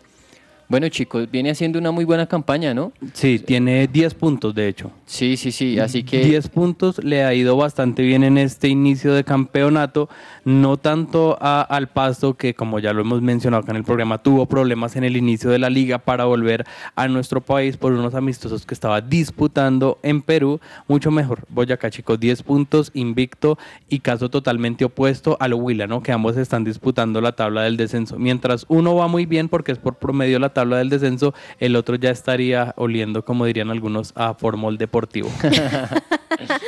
[0.68, 2.92] Bueno, chicos, viene haciendo una muy buena campaña, ¿no?
[3.14, 4.92] Sí, tiene 10 puntos de hecho.
[5.06, 5.78] Sí, sí, sí.
[5.80, 10.10] Así que 10 puntos, le ha ido bastante bien en este inicio de campeonato,
[10.44, 14.18] no tanto a- al Pasto que como ya lo hemos mencionado acá en el programa,
[14.18, 18.16] tuvo problemas en el inicio de la liga para volver a nuestro país por unos
[18.16, 21.44] amistosos que estaba disputando en Perú, mucho mejor.
[21.50, 26.02] Boyacá chicos, 10 puntos, invicto y caso totalmente opuesto al Huila, ¿no?
[26.02, 29.78] Que ambos están disputando la tabla del descenso, mientras uno va muy bien porque es
[29.78, 34.34] por promedio la tabla del descenso, el otro ya estaría oliendo, como dirían algunos, a
[34.34, 35.30] formol deportivo.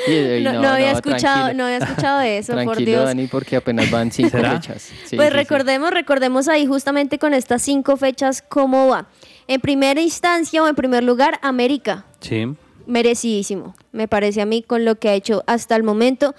[0.08, 3.06] Y- y No, no había escuchado, no había escuchado eso, por Tranquilo, Dios.
[3.06, 4.54] Dani, porque apenas van cinco ¿Será?
[4.62, 4.82] fechas.
[4.84, 5.38] Sí, pues sí, sí.
[5.38, 9.08] recordemos, recordemos ahí justamente con estas cinco fechas cómo va.
[9.47, 12.06] En primera instancia o en primer lugar, América.
[12.21, 12.45] Sí.
[12.86, 16.34] Merecidísimo, me parece a mí, con lo que ha hecho hasta el momento.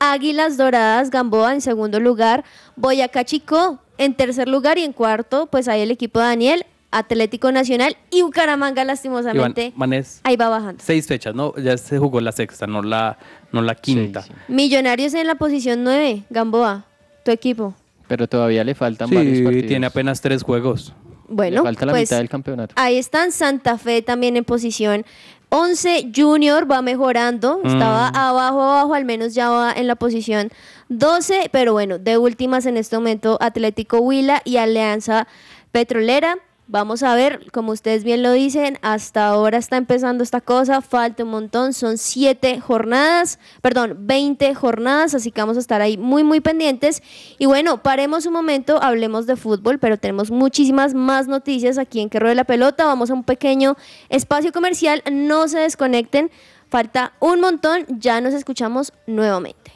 [0.00, 2.42] Águilas Doradas, Gamboa en segundo lugar,
[2.74, 7.50] Boyacá Chico en tercer lugar y en cuarto, pues hay el equipo de Daniel, Atlético
[7.50, 9.72] Nacional y Bucaramanga, lastimosamente.
[9.76, 10.82] Iván, Ahí va bajando.
[10.84, 11.54] seis fechas, ¿no?
[11.56, 13.18] Ya se jugó la sexta, no la,
[13.50, 14.22] no la quinta.
[14.22, 14.52] Sí, sí.
[14.52, 16.84] Millonarios en la posición 9, Gamboa,
[17.24, 17.74] tu equipo.
[18.08, 19.66] Pero todavía le faltan varios partidos.
[19.68, 20.92] tiene apenas tres juegos.
[21.28, 22.74] Bueno, le falta la pues mitad del campeonato.
[22.76, 25.06] ahí están Santa Fe también en posición
[25.48, 26.10] 11.
[26.14, 28.16] Junior va mejorando, estaba Mm.
[28.16, 30.50] abajo, abajo, al menos ya va en la posición
[30.90, 31.48] 12.
[31.52, 35.26] Pero bueno, de últimas en este momento Atlético Huila y Alianza
[35.70, 36.36] Petrolera.
[36.68, 41.24] Vamos a ver, como ustedes bien lo dicen, hasta ahora está empezando esta cosa, falta
[41.24, 46.22] un montón, son siete jornadas, perdón, 20 jornadas, así que vamos a estar ahí muy,
[46.22, 47.02] muy pendientes.
[47.38, 52.08] Y bueno, paremos un momento, hablemos de fútbol, pero tenemos muchísimas más noticias aquí en
[52.08, 52.86] Que Ruede la Pelota.
[52.86, 53.76] Vamos a un pequeño
[54.08, 56.30] espacio comercial, no se desconecten,
[56.70, 59.72] falta un montón, ya nos escuchamos nuevamente.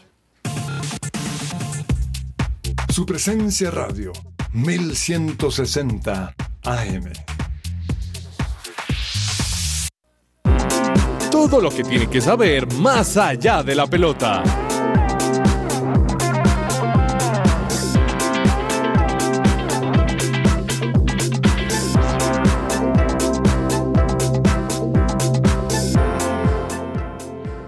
[2.89, 4.13] Su presencia radio,
[4.57, 7.13] 1160 AM.
[11.31, 14.43] Todo lo que tiene que saber más allá de la pelota.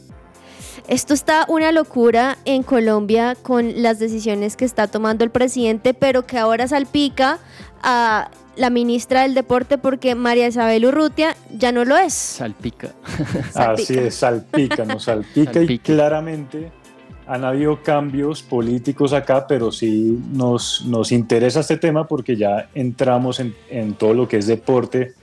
[0.87, 6.25] esto está una locura en Colombia con las decisiones que está tomando el presidente, pero
[6.25, 7.39] que ahora salpica
[7.81, 12.13] a la ministra del Deporte porque María Isabel Urrutia ya no lo es.
[12.13, 12.89] Salpica.
[13.55, 15.83] Así es, salpica, nos salpica, y Salpica.
[15.83, 16.71] claramente
[17.27, 23.39] han habido cambios políticos acá, pero sí nos, nos interesa este tema porque ya entramos
[23.39, 25.13] en, en todo lo que es deporte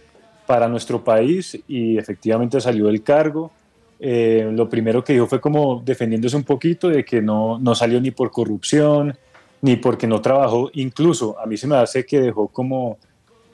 [0.46, 3.52] para nuestro país y efectivamente salió del cargo.
[4.00, 8.00] Eh, lo primero que dijo fue como defendiéndose un poquito de que no, no salió
[8.00, 9.16] ni por corrupción,
[9.62, 10.70] ni porque no trabajó.
[10.74, 12.98] Incluso a mí se me hace que dejó como,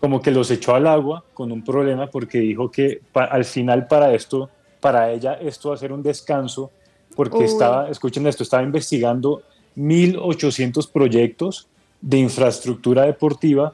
[0.01, 3.87] como que los echó al agua con un problema porque dijo que pa- al final
[3.87, 6.71] para esto, para ella esto va a ser un descanso
[7.17, 7.45] porque Uy.
[7.45, 9.43] estaba, escuchen esto, estaba investigando
[9.77, 11.69] 1.800 proyectos
[12.01, 13.73] de infraestructura deportiva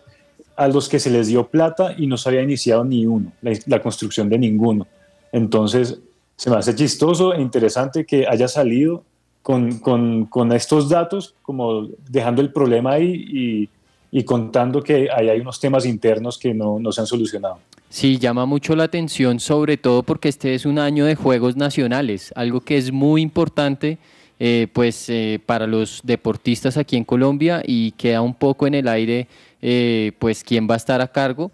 [0.57, 3.53] a los que se les dio plata y no se había iniciado ni uno, la,
[3.67, 4.87] la construcción de ninguno.
[5.33, 5.99] Entonces,
[6.41, 9.05] se me hace chistoso e interesante que haya salido
[9.43, 13.69] con, con- con estos datos, como dejando el problema ahí y,
[14.11, 17.59] y contando que ahí hay unos temas internos que no, no se han solucionado.
[17.91, 22.33] Sí, llama mucho la atención, sobre todo porque este es un año de Juegos Nacionales,
[22.35, 23.99] algo que es muy importante
[24.39, 28.89] eh, pues, eh, para los deportistas aquí en Colombia y queda un poco en el
[28.89, 29.27] aire
[29.61, 31.51] eh, pues, quién va a estar a cargo.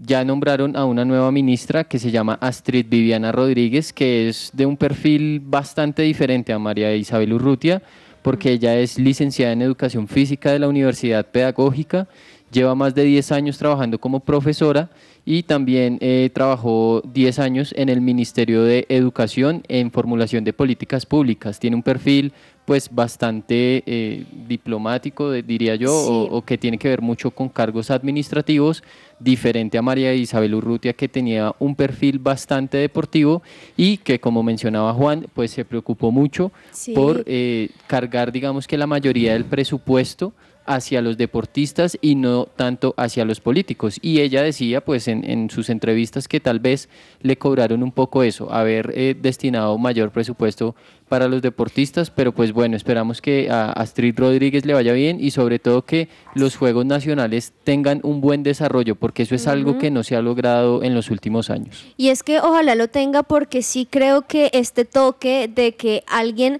[0.00, 4.66] Ya nombraron a una nueva ministra que se llama Astrid Viviana Rodríguez, que es de
[4.66, 7.82] un perfil bastante diferente a María Isabel Urrutia,
[8.22, 12.08] porque ella es licenciada en Educación Física de la Universidad Pedagógica,
[12.50, 14.90] lleva más de 10 años trabajando como profesora
[15.24, 21.06] y también eh, trabajó 10 años en el Ministerio de Educación en formulación de políticas
[21.06, 21.58] públicas.
[21.60, 22.32] Tiene un perfil
[22.68, 27.90] pues bastante eh, diplomático, de- diría yo, o, que tiene que ver mucho con cargos
[27.90, 28.82] administrativos,
[29.18, 33.42] diferente a María Isabel Urrutia, que tenía un perfil bastante deportivo
[33.74, 36.92] y que, como mencionaba Juan, pues se preocupó mucho Sí.
[36.92, 40.34] por eh, cargar, digamos que la mayoría del presupuesto
[40.68, 43.98] hacia los deportistas y no tanto hacia los políticos.
[44.02, 46.88] Y ella decía, pues, en, en sus entrevistas que tal vez
[47.22, 50.76] le cobraron un poco eso, haber eh, destinado mayor presupuesto
[51.08, 55.30] para los deportistas, pero pues bueno, esperamos que a Astrid Rodríguez le vaya bien y
[55.30, 59.90] sobre todo que los Juegos Nacionales tengan un buen desarrollo, porque eso es algo que
[59.90, 61.86] no se ha logrado en los últimos años.
[61.96, 66.58] Y es que ojalá lo tenga porque sí creo que este toque de que alguien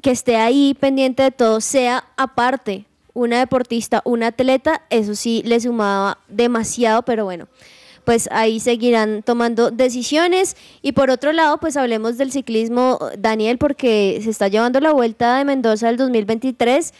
[0.00, 5.60] que esté ahí pendiente de todo sea aparte una deportista, una atleta, eso sí le
[5.60, 7.48] sumaba demasiado, pero bueno,
[8.04, 10.56] pues ahí seguirán tomando decisiones.
[10.82, 15.38] Y por otro lado, pues hablemos del ciclismo, Daniel, porque se está llevando la vuelta
[15.38, 16.92] de Mendoza del 2023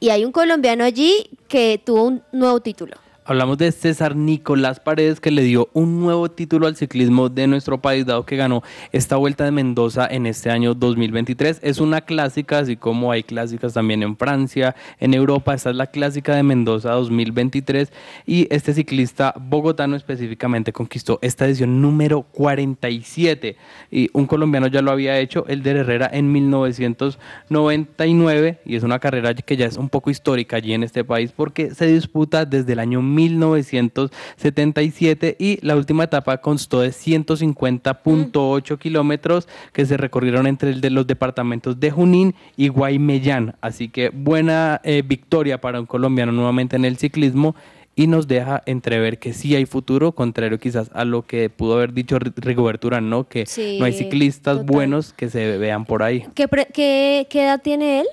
[0.00, 2.96] y hay un colombiano allí que tuvo un nuevo título.
[3.28, 7.78] Hablamos de César Nicolás Paredes que le dio un nuevo título al ciclismo de nuestro
[7.78, 11.60] país, dado que ganó esta vuelta de Mendoza en este año 2023.
[11.62, 15.52] Es una clásica, así como hay clásicas también en Francia, en Europa.
[15.52, 17.92] Esta es la clásica de Mendoza 2023
[18.24, 23.58] y este ciclista bogotano específicamente conquistó esta edición número 47
[23.90, 29.00] y un colombiano ya lo había hecho, el de Herrera en 1999 y es una
[29.00, 32.72] carrera que ya es un poco histórica allí en este país porque se disputa desde
[32.72, 40.70] el año 1977 y la última etapa constó de 150.8 kilómetros que se recorrieron entre
[40.70, 43.56] el de los departamentos de Junín y Guaymellán.
[43.60, 47.56] Así que buena eh, victoria para un colombiano nuevamente en el ciclismo
[47.96, 51.92] y nos deja entrever que sí hay futuro, contrario quizás a lo que pudo haber
[51.92, 53.28] dicho Rigoberto ¿no?
[53.28, 53.44] Que
[53.80, 56.24] no hay ciclistas buenos que se vean por ahí.
[56.34, 58.06] ¿Qué, qué, qué edad tiene él?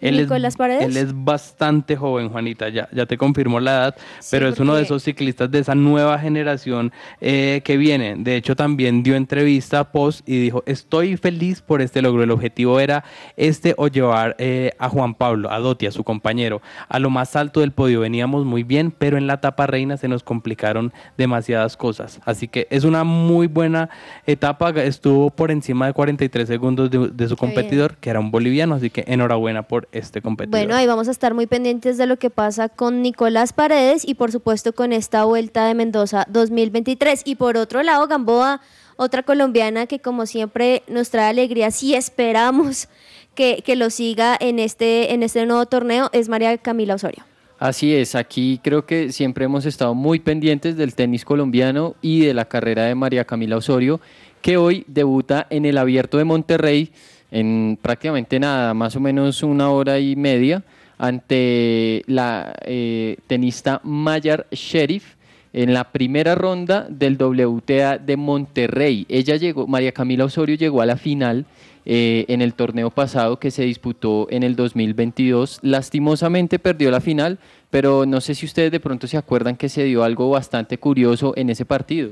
[0.00, 0.84] Él Nicolás es, Paredes.
[0.84, 3.96] Él es bastante joven, Juanita, ya, ya te confirmó la edad,
[4.30, 8.14] pero es uno de esos ciclistas de esa nueva generación eh, que viene.
[8.16, 12.22] De hecho, también dio entrevista a Post y dijo, estoy feliz por este logro.
[12.22, 13.04] El objetivo era
[13.36, 17.34] este o llevar eh, a Juan Pablo, a Dotti, a su compañero, a lo más
[17.36, 18.00] alto del podio.
[18.00, 22.20] Veníamos muy bien, pero en la etapa reina se nos complicaron demasiadas cosas.
[22.24, 23.90] Así que es una muy buena
[24.26, 24.70] etapa.
[24.70, 28.74] Estuvo por encima de 43 segundos de, de su competidor, que era un boliviano.
[28.74, 30.58] Así que enhorabuena por este competidor.
[30.58, 34.14] Bueno, ahí vamos a estar muy pendientes de lo que pasa con Nicolás Paredes y
[34.14, 37.22] por supuesto con esta vuelta de Mendoza 2023.
[37.24, 38.60] Y por otro lado, Gamboa,
[38.96, 42.88] otra colombiana que como siempre nos trae alegría, si esperamos
[43.34, 47.24] que, que lo siga en este, en este nuevo torneo, es María Camila Osorio.
[47.58, 52.32] Así es, aquí creo que siempre hemos estado muy pendientes del tenis colombiano y de
[52.32, 54.00] la carrera de María Camila Osorio,
[54.42, 56.92] que hoy debuta en el Abierto de Monterrey
[57.30, 60.62] en prácticamente nada, más o menos una hora y media,
[60.98, 65.14] ante la eh, tenista Mayar Sheriff
[65.52, 69.06] en la primera ronda del WTA de Monterrey.
[69.08, 71.46] Ella llegó, María Camila Osorio llegó a la final
[71.86, 75.60] eh, en el torneo pasado que se disputó en el 2022.
[75.62, 77.38] Lastimosamente perdió la final,
[77.70, 81.32] pero no sé si ustedes de pronto se acuerdan que se dio algo bastante curioso
[81.36, 82.10] en ese partido.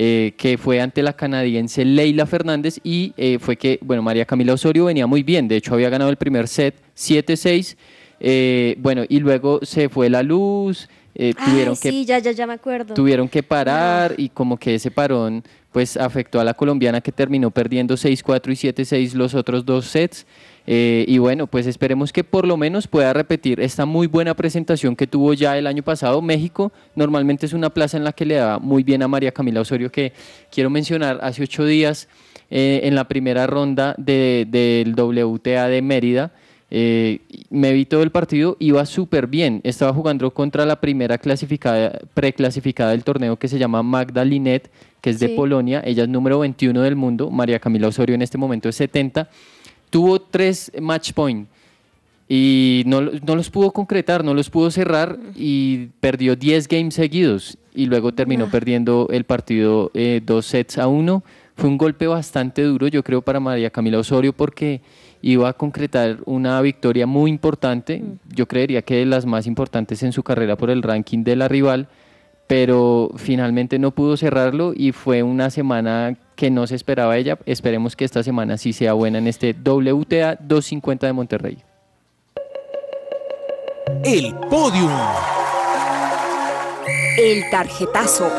[0.00, 4.52] Eh, que fue ante la canadiense Leila Fernández y eh, fue que, bueno, María Camila
[4.52, 7.76] Osorio venía muy bien, de hecho había ganado el primer set 7-6,
[8.20, 10.88] eh, bueno, y luego se fue la luz,
[11.44, 11.90] tuvieron que...
[11.90, 12.94] Sí, ya, ya, ya me acuerdo.
[12.94, 17.50] Tuvieron que parar y como que ese parón pues afectó a la colombiana que terminó
[17.50, 20.26] perdiendo 6-4 y 7-6 los otros dos sets.
[20.70, 24.96] Eh, y bueno, pues esperemos que por lo menos pueda repetir esta muy buena presentación
[24.96, 26.20] que tuvo ya el año pasado.
[26.20, 29.62] México normalmente es una plaza en la que le da muy bien a María Camila
[29.62, 30.12] Osorio, que
[30.52, 32.06] quiero mencionar hace ocho días
[32.50, 36.32] eh, en la primera ronda del WTA de Mérida.
[36.70, 39.62] Eh, me vi todo el partido, iba súper bien.
[39.64, 45.08] Estaba jugando contra la primera clasificada, preclasificada del torneo que se llama Magda Linet, que
[45.08, 45.80] es de Polonia.
[45.82, 47.30] Ella es número 21 del mundo.
[47.30, 49.30] María Camila Osorio en este momento es 70
[49.90, 51.48] tuvo tres match point
[52.28, 57.86] y no, los pudo concretar, no los pudo cerrar y perdió 10 games seguidos y
[57.86, 58.50] luego terminó ah.
[58.50, 61.24] perdiendo el partido eh, dos sets a uno.
[61.56, 64.82] Fue un golpe bastante duro, yo creo, para María Camila Osorio porque
[65.22, 68.34] iba a concretar una victoria muy importante, mm.
[68.34, 71.48] yo creería que de las más importantes en su carrera por el ranking de la
[71.48, 71.88] rival,
[72.48, 77.38] pero finalmente no pudo cerrarlo y fue una semana que no se esperaba ella.
[77.44, 81.58] Esperemos que esta semana sí sea buena en este WTA 250 de Monterrey.
[84.02, 84.90] El podium.
[87.18, 88.30] El tarjetazo.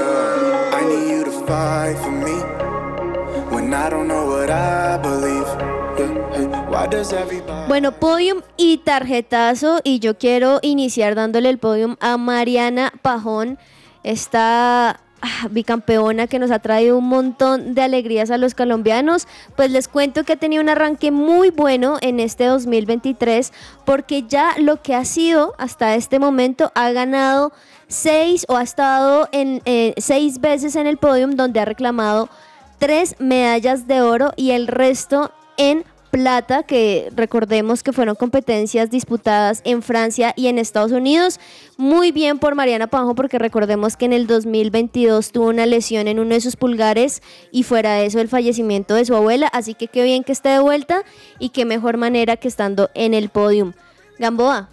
[7.68, 13.60] Bueno, podium y tarjetazo y yo quiero iniciar dándole el podium a Mariana Pajón
[14.03, 19.71] esta ah, bicampeona que nos ha traído un montón de alegrías a los colombianos, pues
[19.71, 23.51] les cuento que ha tenido un arranque muy bueno en este 2023
[23.85, 27.51] porque ya lo que ha sido hasta este momento ha ganado
[27.87, 32.29] seis o ha estado en eh, seis veces en el podium donde ha reclamado
[32.77, 39.62] tres medallas de oro y el resto en plata, que recordemos que fueron competencias disputadas
[39.64, 41.39] en Francia y en Estados Unidos.
[41.78, 46.20] Muy bien por Mariana Panjo, porque recordemos que en el 2022 tuvo una lesión en
[46.20, 49.47] uno de sus pulgares y fuera de eso el fallecimiento de su abuela.
[49.47, 51.03] Así que qué bien que esté de vuelta
[51.39, 53.74] y qué mejor manera que estando en el podium.
[54.18, 54.70] Gamboa.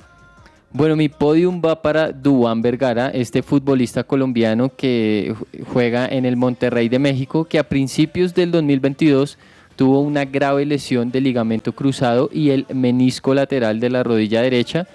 [0.73, 6.37] Bueno, mi podium va para Duan Vergara, este futbolista colombiano que ju- juega en el
[6.37, 9.39] Monterrey de México, que a principios del 2022
[9.77, 14.87] tuvo una grave lesión de ligamento cruzado y el menisco lateral de la rodilla derecha.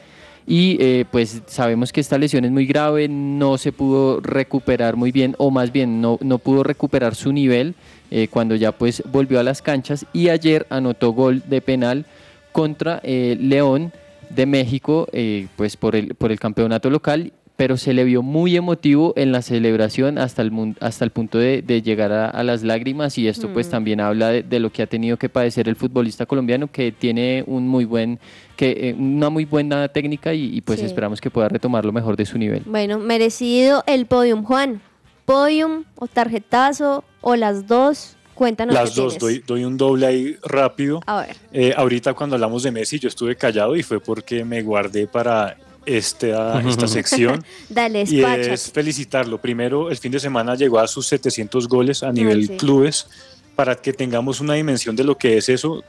[0.47, 5.11] Y eh, pues sabemos que esta lesión es muy grave, no se pudo recuperar muy
[5.11, 7.75] bien, o más bien no, no pudo recuperar su nivel
[8.09, 12.05] eh, cuando ya pues volvió a las canchas y ayer anotó gol de penal
[12.51, 13.93] contra eh, León
[14.29, 18.55] de México, eh, pues por el, por el campeonato local, pero se le vio muy
[18.55, 22.43] emotivo en la celebración hasta el, mun- hasta el punto de, de llegar a, a
[22.43, 23.71] las lágrimas y esto pues Mm.
[23.71, 27.43] también habla de, de lo que ha tenido que padecer el futbolista colombiano que tiene
[27.45, 28.19] un muy buen,
[28.55, 30.85] que, eh, una muy buena técnica y, y, pues Sí.
[30.87, 32.63] esperamos que pueda retomar lo mejor de su nivel.
[32.65, 34.81] Bueno, merecido el podium, Juan.
[35.25, 38.17] Podium o tarjetazo o las dos.
[38.33, 38.73] Cuéntanos.
[38.73, 40.99] Las qué dos, doy, doy un doble ahí rápido.
[41.05, 41.35] A ver.
[41.53, 45.57] Eh, ahorita cuando hablamos de Messi yo estuve callado y fue porque me guardé para
[45.85, 47.43] esta, esta sección.
[47.69, 49.39] Dale, y es felicitarlo.
[49.39, 52.57] Primero, el fin de semana llegó a sus 700 goles a nivel sí.
[52.57, 53.07] clubes.
[53.55, 55.83] Para que tengamos una dimensión de lo que es eso,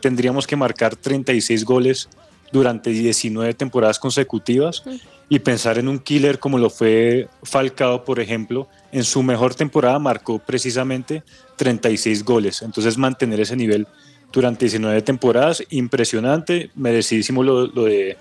[0.00, 2.08] tendríamos que marcar 36 goles
[2.52, 4.82] durante 19 temporadas consecutivas
[5.28, 9.98] y pensar en un killer como lo fue Falcao, por ejemplo, en su mejor temporada
[9.98, 11.22] marcó precisamente
[11.56, 12.62] 36 goles.
[12.62, 13.86] Entonces mantener ese nivel
[14.32, 18.16] durante 19 temporadas, impresionante, merecidísimo lo, lo de,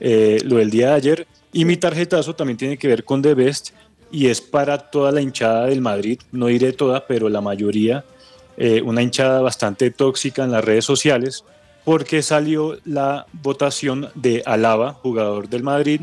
[0.00, 1.26] eh, lo del día de ayer.
[1.52, 3.70] Y mi tarjetazo también tiene que ver con The Best
[4.10, 8.04] y es para toda la hinchada del Madrid, no diré toda, pero la mayoría,
[8.56, 11.44] eh, una hinchada bastante tóxica en las redes sociales,
[11.84, 16.00] porque salió la votación de Alaba, jugador del Madrid,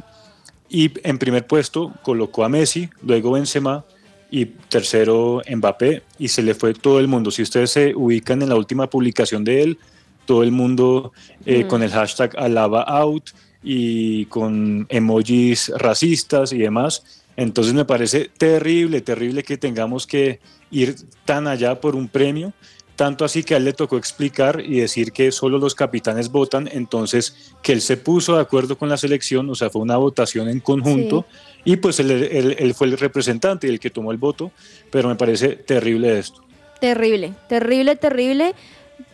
[0.69, 3.85] y en primer puesto colocó a Messi, luego Benzema
[4.29, 7.31] y tercero Mbappé y se le fue todo el mundo.
[7.31, 9.77] Si ustedes se ubican en la última publicación de él,
[10.25, 11.13] todo el mundo
[11.45, 11.67] eh, Mm.
[11.67, 13.29] con el hashtag Alaba out
[13.63, 17.23] y con emojis racistas y demás.
[17.35, 20.39] Entonces me parece terrible, terrible que tengamos que
[20.71, 20.95] ir
[21.25, 22.53] tan allá por un premio.
[22.95, 26.67] Tanto así que a él le tocó explicar y decir que solo los capitanes votan,
[26.71, 30.49] entonces que él se puso de acuerdo con la selección, o sea, fue una votación
[30.49, 31.27] en conjunto
[31.63, 34.51] y pues él, él- él fue el representante y el que tomó el voto,
[34.89, 36.41] pero me parece terrible esto.
[36.81, 38.55] Terrible, terrible, terrible.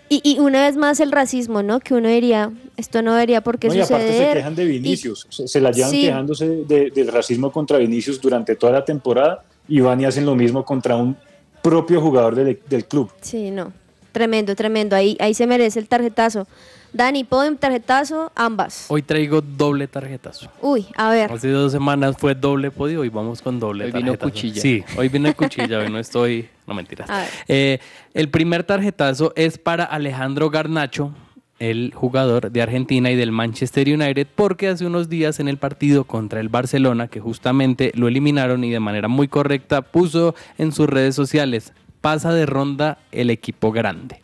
[0.09, 1.79] Y, y una vez más el racismo, ¿no?
[1.79, 4.37] Que uno diría, esto no debería por qué No, y aparte se suceder.
[4.37, 6.01] quejan de Vinicius, se, se la llevan Sí.
[6.03, 10.35] quejándose de- del racismo contra Vinicius durante toda la temporada y van y hacen lo
[10.35, 11.15] mismo contra un
[11.63, 13.09] propio jugador del, del club.
[13.21, 13.71] Sí, no.
[14.11, 14.95] Tremendo, tremendo.
[14.95, 16.45] Ahí, ahí se merece el tarjetazo.
[16.91, 18.85] Dani, podium, tarjetazo, ambas.
[18.89, 20.51] Hoy traigo doble tarjetazo.
[20.61, 21.31] Uy, a ver.
[21.31, 24.29] Hace dos semanas fue doble podio, hoy vamos con doble Hoy vino tarjetazo.
[24.31, 24.61] cuchilla.
[24.61, 26.47] Sí, hoy viene cuchilla, hoy no estoy...
[26.67, 27.09] No mentiras.
[27.47, 27.79] Eh,
[28.13, 31.13] el primer tarjetazo es para Alejandro Garnacho,
[31.59, 36.03] el jugador de Argentina y del Manchester United, porque hace unos días en el partido
[36.03, 40.87] contra el Barcelona, que justamente lo eliminaron y de manera muy correcta puso en sus
[40.87, 44.21] redes sociales, pasa de ronda el equipo grande.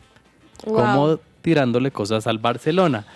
[0.64, 0.74] Wow.
[0.76, 3.06] Como tirándole cosas al Barcelona.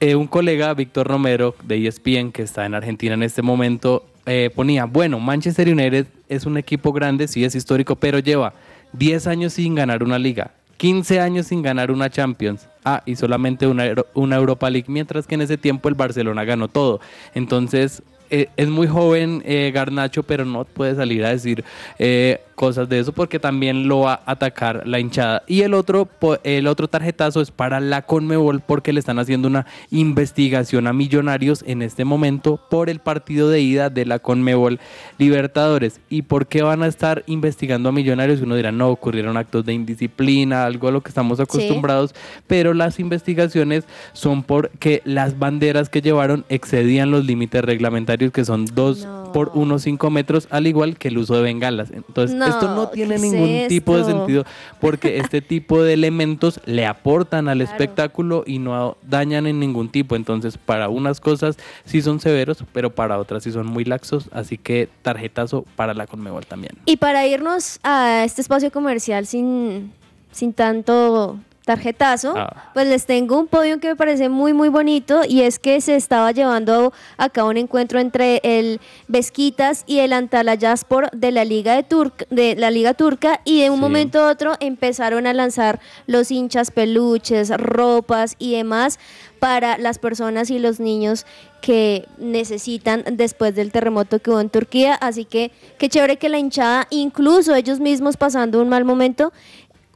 [0.00, 4.50] Eh, un colega, Víctor Romero, de ESPN, que está en Argentina en este momento, eh,
[4.54, 8.54] ponía, bueno, Manchester United es un equipo grande, sí es histórico, pero lleva
[8.92, 13.66] 10 años sin ganar una liga, 15 años sin ganar una Champions, ah, y solamente
[13.66, 17.00] una, una Europa League, mientras que en ese tiempo el Barcelona ganó todo.
[17.34, 21.64] Entonces, eh, es muy joven eh, Garnacho, pero no puede salir a decir
[21.98, 25.42] eh, cosas de eso porque también lo va a atacar la hinchada.
[25.46, 26.08] Y el otro,
[26.42, 31.64] el otro tarjetazo es para la Conmebol porque le están haciendo una investigación a Millonarios
[31.66, 34.80] en este momento por el partido de ida de la Conmebol
[35.18, 36.00] Libertadores.
[36.08, 38.40] ¿Y por qué van a estar investigando a Millonarios?
[38.40, 42.14] Uno dirá, no, ocurrieron actos de indisciplina, algo a lo que estamos acostumbrados,
[42.46, 48.66] pero las investigaciones son porque las banderas que llevaron excedían los límites reglamentarios que son
[48.66, 51.90] 2 por 1,5 metros, al igual que el uso de bengalas.
[51.90, 54.44] Entonces, No, esto no tiene ¿qué es ningún tipo de sentido
[54.80, 60.16] porque este tipo de elementos le aportan al espectáculo y no dañan en ningún tipo.
[60.16, 64.28] Entonces, para unas cosas sí son severos, pero para otras sí son muy laxos.
[64.32, 66.76] Así que tarjetazo para la Conmebol también.
[66.86, 69.92] Y para irnos a este espacio comercial sin,
[70.32, 72.70] sin tanto tarjetazo, Ah.
[72.74, 75.96] pues les tengo un podio que me parece muy muy bonito y es que se
[75.96, 81.74] estaba llevando a cabo un encuentro entre el Besquitas y el Antalayaspor de la Liga
[81.74, 83.80] de, Turc de la Liga Turca y de un Sí.
[83.80, 88.98] momento a otro empezaron a lanzar los hinchas peluches, ropas y demás
[89.38, 91.26] para las personas y los niños
[91.60, 94.94] que necesitan después del terremoto que hubo en Turquía.
[94.94, 99.32] Así que qué chévere que la hinchada, incluso ellos mismos pasando un mal momento,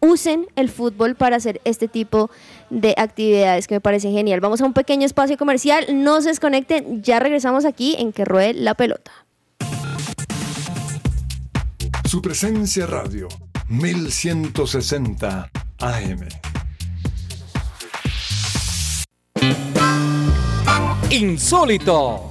[0.00, 2.30] usen el fútbol para hacer este tipo
[2.70, 4.40] de actividades que me parece genial.
[4.40, 8.54] Vamos a un pequeño espacio comercial, no se desconecten, ya regresamos aquí en que ruede
[8.54, 9.12] la pelota.
[12.04, 13.28] Su presencia radio
[13.68, 16.28] 1160 AM.
[21.10, 22.30] Insólito.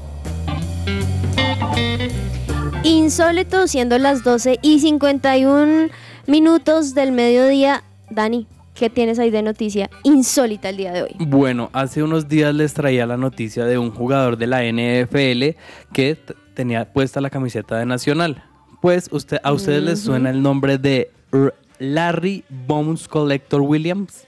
[2.84, 5.90] Insólito, siendo las 12 y 51
[6.28, 7.84] minutos del mediodía.
[8.10, 11.16] Dani, ¿qué tienes ahí de noticia insólita el día de hoy?
[11.20, 15.58] Bueno, hace unos días les traía la noticia de un jugador de la NFL
[15.94, 16.18] que
[16.54, 18.44] tenía puesta la camiseta de Nacional.
[18.82, 24.26] Pues usted, a ustedes les suena el nombre de R- Larry Bones Collector Williams,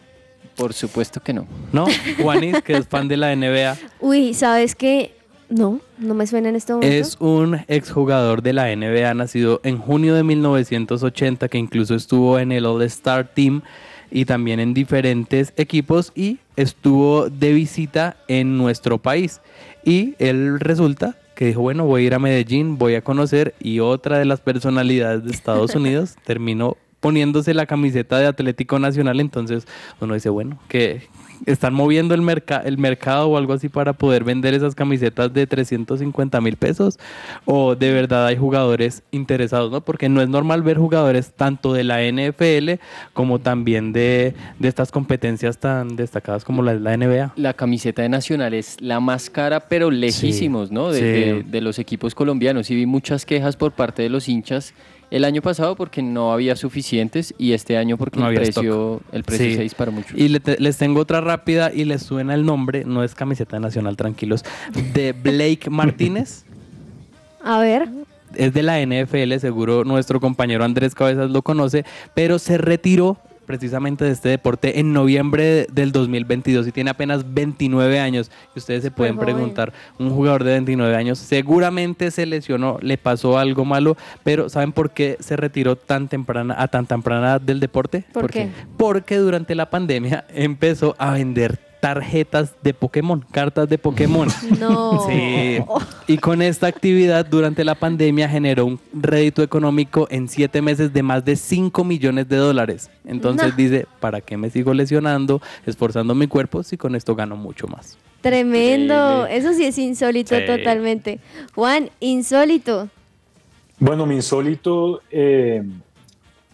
[0.55, 1.47] Por supuesto que no.
[1.71, 1.85] ¿no?
[2.21, 5.15] Juanis, que es fan de la NBA, Uy, ¿sabes qué?
[5.49, 6.95] No, no me suena en este momento.
[6.95, 12.51] es un exjugador de la NBA nacido en junio de 1980 que incluso estuvo en
[12.51, 13.63] el All-Star Team
[14.11, 19.41] y también en diferentes equipos y estuvo de visita en nuestro país.
[19.83, 23.79] Y él resulta que dijo, bueno, voy a ir a Medellín, voy a conocer y
[23.79, 29.65] otra de las personalidades de Estados Unidos terminó poniéndose la camiseta de Atlético Nacional, entonces
[30.01, 31.07] uno dice, bueno, que
[31.45, 32.23] están moviendo el,
[32.65, 36.99] el mercado o algo así para poder vender esas camisetas de 350 mil pesos
[37.45, 39.81] o de verdad hay jugadores interesados, ¿no?
[39.81, 42.81] Porque no es normal ver jugadores tanto de la NFL
[43.13, 47.33] como también de, de estas competencias tan destacadas como la, la NBA.
[47.35, 50.91] La camiseta de Nacional es la más cara, pero lejísimos, ¿no?
[50.91, 51.03] De, sí.
[51.05, 52.69] de- de los equipos colombianos.
[52.71, 54.73] Y vi muchas quejas por parte de los hinchas
[55.11, 59.23] el año pasado porque no había suficientes y este año porque No el precio, el
[59.23, 59.55] precio Sí.
[59.55, 60.13] se disparó mucho.
[60.15, 63.59] Y le te- les tengo otra rápida y les suena el nombre, no es camiseta
[63.59, 64.43] nacional, tranquilos,
[64.93, 66.45] de Blake Martínez.
[67.43, 67.87] A ver,
[68.35, 73.17] es de la NFL, seguro nuestro compañero Andrés Cabezas lo conoce, pero se retiró
[73.49, 78.29] precisamente de este deporte en noviembre del 2022 y tiene apenas 29 años.
[78.55, 83.39] Y ustedes se pueden preguntar, un jugador de 29 años seguramente se lesionó, le pasó
[83.39, 87.59] algo malo, pero ¿saben por qué se retiró tan temprana, a tan temprana edad del
[87.59, 88.05] deporte?
[88.13, 88.51] ¿Por qué?
[88.77, 94.27] Porque durante la pandemia empezó a vender tarjetas de Pokémon, cartas de Pokémon.
[94.59, 95.05] no.
[95.07, 95.59] Sí.
[96.07, 101.03] Y con esta actividad durante la pandemia generó un rédito económico en siete meses de
[101.03, 102.89] más de 5 millones de dólares.
[103.05, 103.55] Entonces No.
[103.55, 107.97] dice, ¿para qué me sigo lesionando, esforzando mi cuerpo si con esto gano mucho más?
[108.21, 109.25] Tremendo.
[109.27, 110.45] Eso sí es insólito Sí.
[110.45, 111.19] totalmente.
[111.55, 112.89] Juan, insólito.
[113.79, 115.63] Bueno, mi insólito eh,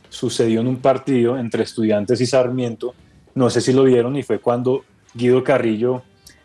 [0.09, 2.93] sucedió en un partido entre estudiantes y Sarmiento.
[3.33, 4.83] No sé si lo vieron y fue cuando
[5.15, 6.03] Guido Carrillo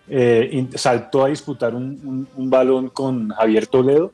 [0.08, 4.12] eh, saltó a disputar un, un- un balón con Javier Toledo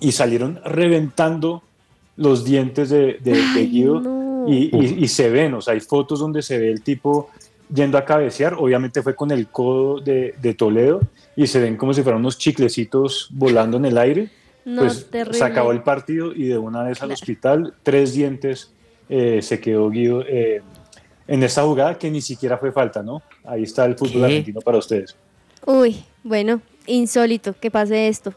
[0.00, 1.62] y salieron reventando
[2.16, 4.44] los dientes de, de- de Ay, Guido no.
[4.48, 7.30] y, y- y se ven, o sea, hay fotos donde se ve el tipo
[7.74, 11.00] yendo a cabecear, obviamente fue con el codo de, de Toledo
[11.36, 14.28] y se ven como si fueran unos chiclecitos volando en el aire
[14.66, 15.38] No, pues terrible.
[15.38, 18.72] se acabó el partido y de una vez al hospital, tres dientes
[19.08, 20.60] eh, se quedó Guido eh,
[21.26, 23.22] en esta jugada que ni siquiera fue falta, ¿no?
[23.44, 24.24] Ahí está el fútbol ¿Qué?
[24.24, 25.16] argentino para ustedes.
[25.66, 28.34] Uy, bueno, insólito que pase esto.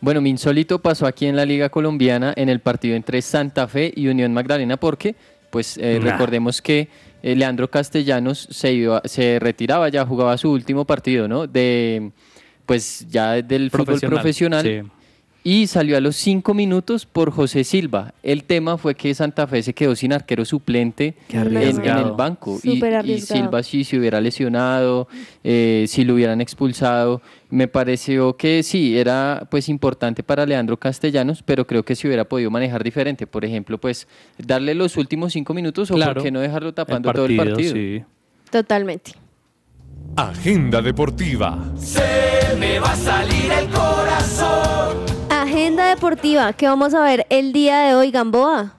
[0.00, 3.92] Bueno, mi insólito pasó aquí en la Liga Colombiana en el partido entre Santa Fe
[3.94, 5.14] y Unión Magdalena porque,
[5.50, 6.12] pues eh, Nah.
[6.12, 6.88] recordemos que
[7.22, 11.46] eh, Leandro Castellanos se, iba, se retiraba, ya jugaba su último partido, ¿no?
[11.46, 12.12] De,
[12.64, 14.62] pues ya del fútbol profesional.
[14.64, 14.90] Sí.
[15.42, 18.12] Y salió a los cinco minutos por José Silva.
[18.22, 22.60] El tema fue que Santa Fe se quedó sin arquero suplente en, en el banco.
[22.62, 22.72] Y,
[23.04, 23.20] y.
[23.20, 25.08] Silva sí se hubiera lesionado,
[25.42, 27.22] eh, si lo hubieran expulsado.
[27.48, 32.24] Me pareció que sí, era pues importante para Leandro Castellanos, pero creo que se hubiera
[32.26, 33.26] podido manejar diferente.
[33.26, 36.14] Por ejemplo, pues darle los últimos cinco minutos o Claro.
[36.14, 37.72] por qué no dejarlo El tapando todo el partido.
[37.74, 38.02] sí.
[38.50, 39.12] Totalmente.
[40.16, 41.56] Agenda deportiva.
[45.60, 48.72] Agenda deportiva, ¿qué vamos a ver el día de hoy, Gamboa?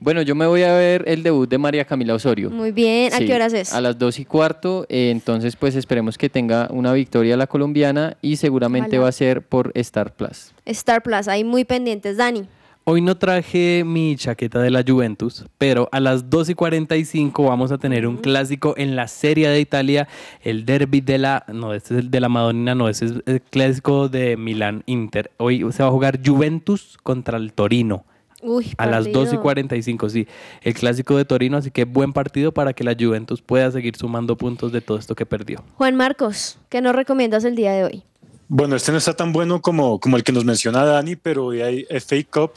[0.00, 2.50] Bueno, yo me voy a ver el debut de María Camila Osorio.
[2.50, 3.72] Muy bien, ¿a Sí, qué horas es?
[3.72, 8.16] A las dos y cuarto, eh, entonces pues esperemos que tenga una victoria la colombiana
[8.20, 9.02] y seguramente Ojalá.
[9.04, 10.52] va a ser por Star Plus.
[10.66, 12.16] Star Plus, ahí muy pendientes.
[12.16, 12.48] Dani,
[12.86, 17.72] Hoy no traje mi chaqueta de la Juventus, pero a las 2 y 45 vamos
[17.72, 20.06] a tener un clásico en la Serie de Italia,
[20.42, 21.46] el derby de la.
[21.48, 25.30] No, este es el de la Madonina, no, este es el clásico de Milán Inter.
[25.38, 28.04] Hoy se va a jugar Juventus contra el Torino.
[28.42, 29.40] uy, A las 2 y partido.
[29.40, 30.28] 45, sí.
[30.60, 34.36] El clásico de Torino, así que buen partido para que la Juventus pueda seguir sumando
[34.36, 35.64] puntos de todo esto que perdió.
[35.78, 38.04] Juan Marcos, ¿qué nos recomiendas el día de hoy?
[38.46, 41.62] Bueno, este no está tan bueno como, como el que nos menciona Dani, pero hoy
[41.62, 42.52] hay FA Cup,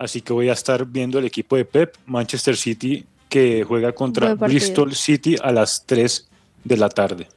[0.00, 4.34] así que voy a estar viendo el equipo de Pep, Manchester City que juega contra.
[4.34, 6.28] Bristol City a las 3
[6.64, 7.28] de la tarde.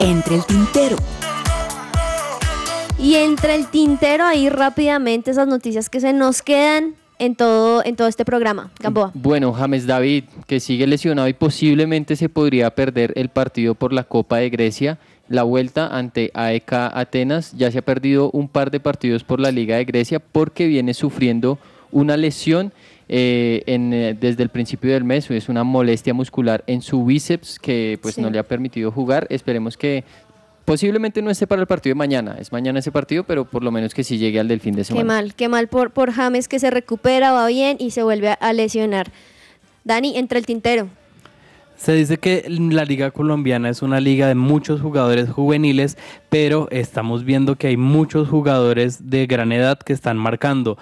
[0.00, 0.96] Entre el tintero.
[2.98, 7.94] Y entre el tintero ahí rápidamente esas noticias que se nos quedan en todo, en
[7.96, 8.70] todo este programa.
[8.80, 9.12] Gamboa.
[9.14, 14.04] Bueno, James David, que sigue lesionado y posiblemente se podría perder el partido por la
[14.04, 14.98] Copa de Grecia.
[15.28, 19.50] La vuelta ante AEK Atenas ya se ha perdido un par de partidos por la
[19.50, 21.58] Liga de Grecia porque viene sufriendo
[21.92, 22.72] una lesión
[23.08, 25.30] eh, en, eh, desde el principio del mes.
[25.30, 28.20] Es una molestia muscular en su bíceps que pues Sí.
[28.20, 29.26] no le ha permitido jugar.
[29.30, 30.04] Esperemos que
[30.66, 32.36] posiblemente no esté para el partido de mañana.
[32.38, 34.84] Es mañana ese partido, pero por lo menos que sí llegue al del fin de
[34.84, 35.02] semana.
[35.02, 38.28] Qué mal, qué mal por, por James que se recupera, va bien y se vuelve
[38.28, 39.10] a, a lesionar.
[39.84, 40.88] Dani, entre el tintero.
[41.76, 45.98] Se dice que la liga colombiana es una liga de muchos jugadores juveniles,
[46.28, 50.78] pero estamos viendo que hay muchos jugadores de gran edad que están marcando.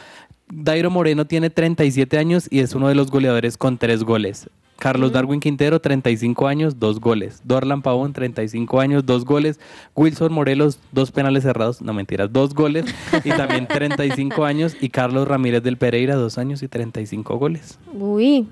[0.48, 4.48] Dairo Moreno tiene 37 años y es uno de los goleadores con tres goles.
[4.82, 7.40] Carlos Darwin Quintero, 35 años, dos goles.
[7.44, 9.60] Dorlan Pavón, 35 años, dos goles.
[9.94, 12.84] Wilson Morelos, dos penales cerrados, no mentiras, dos goles.
[13.22, 14.76] Y también 35 años.
[14.80, 17.78] Y Carlos Ramírez del Pereira, dos años y 35 goles.
[17.94, 18.48] Uy,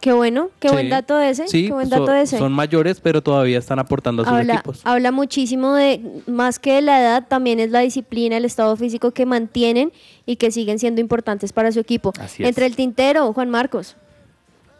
[0.00, 1.48] qué bueno, qué buen dato ese.
[1.48, 2.38] Sí, qué buen so- dato ese.
[2.38, 4.80] son mayores, pero todavía están aportando a sus habla, equipos.
[4.84, 9.12] habla muchísimo de, más que de la edad, también es la disciplina, el estado físico
[9.12, 9.92] que mantienen
[10.26, 12.12] y que siguen siendo importantes para su equipo.
[12.20, 12.48] Así es.
[12.48, 13.96] Entre el tintero, Juan Marcos.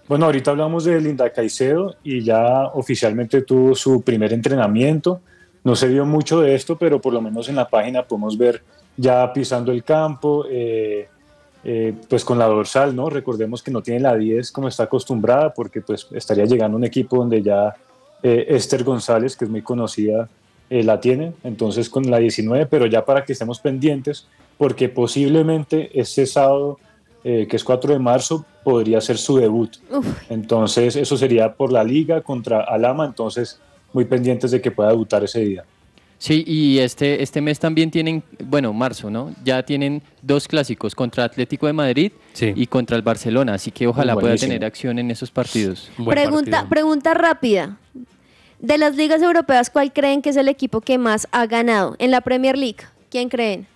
[0.09, 5.21] Bueno, ahorita hablamos de Linda Caicedo y ya oficialmente tuvo su primer entrenamiento.
[5.65, 8.63] No se vio mucho de esto, pero por lo menos en la página podemos ver
[8.97, 11.09] ya pisando el campo, eh,
[11.65, 13.09] eh, pues con la dorsal, ¿no?
[13.09, 17.17] Recordemos que no tiene la 10 como está acostumbrada, porque pues estaría llegando un equipo
[17.17, 17.75] donde ya
[18.23, 20.29] eh, Esther González, que es muy conocida,
[20.71, 24.27] eh, la tiene, entonces con la 19, pero ya para que estemos pendientes,
[24.59, 26.79] porque posiblemente este sábado,
[27.23, 29.77] que es 4 de marzo, podría ser su debut.
[29.91, 33.61] Uf, Entonces, eso sería por la liga contra Alama, entonces
[33.93, 35.65] muy pendientes de que pueda debutar ese día.
[36.23, 39.35] Sí, y este, este mes también tienen, bueno, marzo, ¿no?
[39.45, 44.15] Ya tienen dos clásicos contra Atlético de Madrid y contra el Barcelona, así que ojalá
[44.15, 45.91] pueda tener acción en esos partidos.
[46.07, 47.77] pregunta, pregunta rápida.
[48.61, 51.97] De las ligas europeas, ¿cuál creen que es el equipo que más ha ganado?
[51.99, 53.67] En la Premier League, ¿quién creen?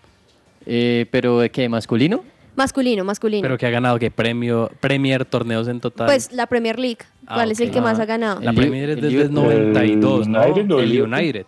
[0.67, 1.69] Eh, ¿Pero de qué?
[1.69, 2.23] ¿Masculino?
[2.55, 3.43] Masculino, masculino.
[3.43, 6.07] Pero que ha ganado que premio, Premier, torneos en total.
[6.07, 8.03] Pues la Premier League, Ah, ¿cuál es el que más Ah.
[8.05, 8.41] ha ganado?
[8.41, 9.43] La Premier es desde el Liverpool.
[9.73, 10.43] 92, ¿no?
[10.45, 11.03] ¿El United o el?
[11.03, 11.47] United.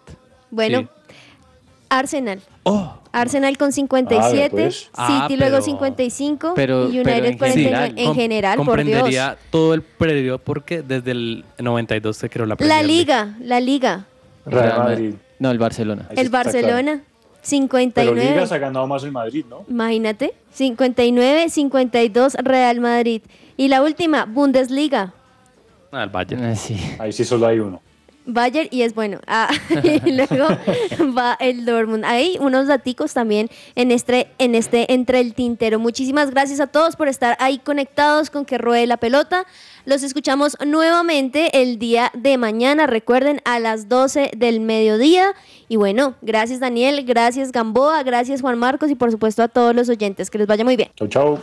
[0.50, 0.88] Bueno, Sí.
[1.90, 2.40] Arsenal.
[2.64, 2.94] Oh.
[3.12, 4.74] Arsenal con 57, pues.
[4.76, 7.94] City Ah, luego pero- 55 pero- y pero United en 49 general.
[7.96, 8.76] en general, por Dios.
[8.76, 12.98] comprendería todo el periodo porque desde el 92 se creó la Premier La League.
[12.98, 14.04] liga, la liga.
[14.44, 15.14] Real Madrid.
[15.38, 16.08] No, el Barcelona.
[16.14, 17.00] El Barcelona, claro.
[17.02, 18.30] Pero 59.
[18.30, 19.64] ligas ha ganado más el Madrid, ¿no?
[19.68, 23.22] Imagínate, 59, 52 Real Madrid.
[23.56, 25.14] Y la última, Bundesliga.
[25.92, 26.44] Ah, el Bayern.
[26.44, 26.76] Ah, sí.
[26.98, 27.80] Ahí sí solo hay uno.
[28.28, 29.18] Bayern y es bueno.
[29.26, 29.48] Ah,
[30.04, 30.46] y luego
[31.16, 32.04] va el Dortmund.
[32.04, 35.78] Hay unos daticos también en este, en este Entre el Tintero.
[35.78, 39.46] Muchísimas gracias a todos por estar ahí conectados con que ruede la pelota.
[39.86, 45.34] Los escuchamos nuevamente el día de mañana, recuerden, a las 12 del mediodía.
[45.68, 49.88] Y bueno, gracias Daniel, gracias Gamboa, gracias Juan Marcos y por supuesto a todos los
[49.88, 50.28] oyentes.
[50.30, 50.90] Que les vaya muy bien.
[50.96, 51.38] Chau, chau.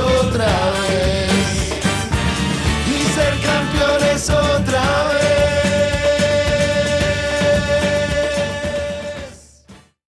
[0.00, 1.07] otra vez.
[4.30, 4.97] otra